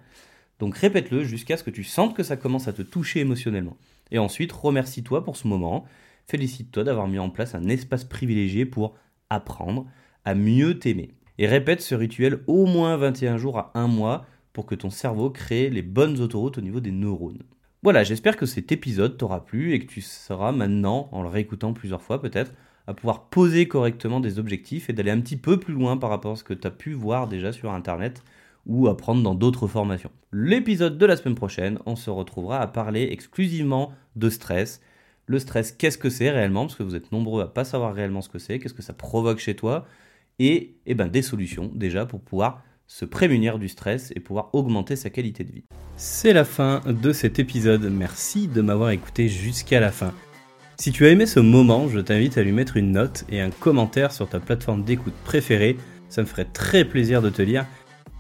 Donc 0.60 0.77
répète-le 0.77 1.23
jusqu'à 1.23 1.58
ce 1.58 1.63
que 1.63 1.69
tu 1.69 1.84
sentes 1.84 2.15
que 2.15 2.23
ça 2.23 2.38
commence 2.38 2.67
à 2.67 2.73
te 2.73 2.82
toucher 2.82 3.19
émotionnellement. 3.19 3.77
Et 4.12 4.19
ensuite, 4.19 4.51
remercie-toi 4.51 5.23
pour 5.23 5.36
ce 5.36 5.47
moment, 5.47 5.86
félicite-toi 6.27 6.84
d'avoir 6.86 7.08
mis 7.08 7.19
en 7.19 7.30
place 7.30 7.56
un 7.56 7.67
espace 7.67 8.06
privilégié 8.06 8.65
pour 8.65 8.95
apprendre 9.30 9.88
à 10.23 10.34
mieux 10.34 10.80
t'aimer. 10.80 11.12
Et 11.38 11.47
répète 11.47 11.82
ce 11.82 11.95
rituel 11.95 12.41
au 12.47 12.65
moins 12.65 12.95
21 12.95 13.38
jours 13.38 13.58
à 13.58 13.71
un 13.73 13.88
mois 13.88 14.25
pour 14.54 14.66
que 14.66 14.76
ton 14.76 14.90
cerveau 14.90 15.30
crée 15.30 15.70
les 15.70 15.82
bonnes 15.82 16.20
autoroutes 16.20 16.58
au 16.58 16.62
niveau 16.62 16.80
des 16.80 16.92
neurones. 16.92 17.44
Voilà, 17.84 18.04
j'espère 18.04 18.38
que 18.38 18.46
cet 18.46 18.72
épisode 18.72 19.18
t'aura 19.18 19.44
plu 19.44 19.74
et 19.74 19.80
que 19.80 19.92
tu 19.92 20.02
seras 20.02 20.52
maintenant, 20.52 21.10
en 21.12 21.24
le 21.24 21.30
réécoutant 21.30 21.74
plusieurs 21.74 22.02
fois 22.02 22.22
peut-être, 22.22 22.54
à 22.88 22.94
pouvoir 22.94 23.30
poser 23.30 23.68
correctement 23.68 24.20
des 24.20 24.40
objectifs 24.40 24.90
et 24.90 24.94
d'aller 24.94 25.12
un 25.12 25.22
petit 25.22 25.38
peu 25.38 25.60
plus 25.60 25.74
loin 25.74 25.98
par 25.98 26.10
rapport 26.10 26.34
à 26.34 26.36
ce 26.36 26.44
que 26.44 26.54
tu 26.54 26.68
as 26.68 26.72
pu 26.72 26.94
voir 26.94 27.28
déjà 27.28 27.52
sur 27.52 27.72
Internet 27.72 28.24
ou 28.66 28.88
apprendre 28.88 29.24
dans 29.24 29.36
d'autres 29.36 29.68
formations. 29.68 30.12
L'épisode 30.32 30.98
de 30.98 31.06
la 31.06 31.16
semaine 31.16 31.36
prochaine, 31.36 31.80
on 31.86 31.96
se 31.96 32.10
retrouvera 32.10 32.60
à 32.60 32.68
parler 32.68 33.08
exclusivement 33.12 33.94
de 34.16 34.30
stress. 34.30 34.82
Le 35.26 35.40
stress, 35.40 35.72
qu'est-ce 35.72 35.98
que 35.98 36.10
c'est 36.10 36.30
réellement? 36.30 36.66
Parce 36.66 36.76
que 36.76 36.84
vous 36.84 36.96
êtes 36.96 37.12
nombreux 37.12 37.42
à 37.42 37.48
pas 37.48 37.64
savoir 37.64 37.94
réellement 37.94 38.22
ce 38.22 38.30
que 38.30 38.40
c'est, 38.40 38.60
qu'est-ce 38.60 38.74
que 38.74 38.82
ça 38.82 38.94
provoque 38.94 39.40
chez 39.40 39.56
toi? 39.56 39.86
Et, 40.40 40.76
eh 40.86 40.94
ben, 40.94 41.08
des 41.08 41.22
solutions 41.22 41.72
déjà 41.74 42.06
pour 42.06 42.22
pouvoir 42.22 42.64
se 42.91 43.06
prémunir 43.06 43.58
du 43.58 43.69
stress 43.69 44.12
et 44.17 44.19
pouvoir 44.19 44.49
augmenter 44.51 44.97
sa 44.97 45.10
qualité 45.10 45.45
de 45.45 45.51
vie. 45.54 45.63
C'est 45.95 46.34
la 46.34 46.43
fin 46.43 46.82
de 46.86 47.13
cet 47.13 47.39
épisode. 47.39 47.89
Merci 47.89 48.49
de 48.49 48.62
m'avoir 48.62 48.89
écouté 48.89 49.30
jusqu'à 49.30 49.80
la 49.80 49.91
fin. 49.91 50.13
Si 50.77 50.91
tu 50.91 51.06
as 51.06 51.10
aimé 51.10 51.25
ce 51.25 51.39
moment, 51.39 51.88
je 51.88 51.99
t'invite 51.99 52.38
à 52.38 52.43
lui 52.43 52.51
mettre 52.51 52.75
une 52.75 52.91
note 52.91 53.23
et 53.30 53.39
un 53.39 53.49
commentaire 53.49 54.12
sur 54.12 54.27
ta 54.27 54.41
plateforme 54.41 54.84
d'écoute 54.84 55.13
préférée. 55.23 55.77
Ça 56.10 56.21
me 56.21 56.27
ferait 56.27 56.47
très 56.51 56.84
plaisir 56.84 57.21
de 57.21 57.30
te 57.30 57.41
lire, 57.41 57.65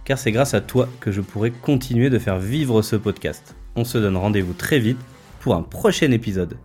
car 0.05 0.17
c'est 0.17 0.31
grâce 0.31 0.53
à 0.53 0.61
toi 0.61 0.87
que 1.01 1.11
je 1.11 1.19
pourrai 1.19 1.51
continuer 1.51 2.09
de 2.09 2.17
faire 2.17 2.39
vivre 2.39 2.81
ce 2.81 2.95
podcast. 2.95 3.55
On 3.75 3.83
se 3.83 3.97
donne 3.97 4.15
rendez-vous 4.15 4.53
très 4.53 4.79
vite 4.79 4.99
pour 5.41 5.55
un 5.55 5.63
prochain 5.63 6.11
épisode. 6.11 6.57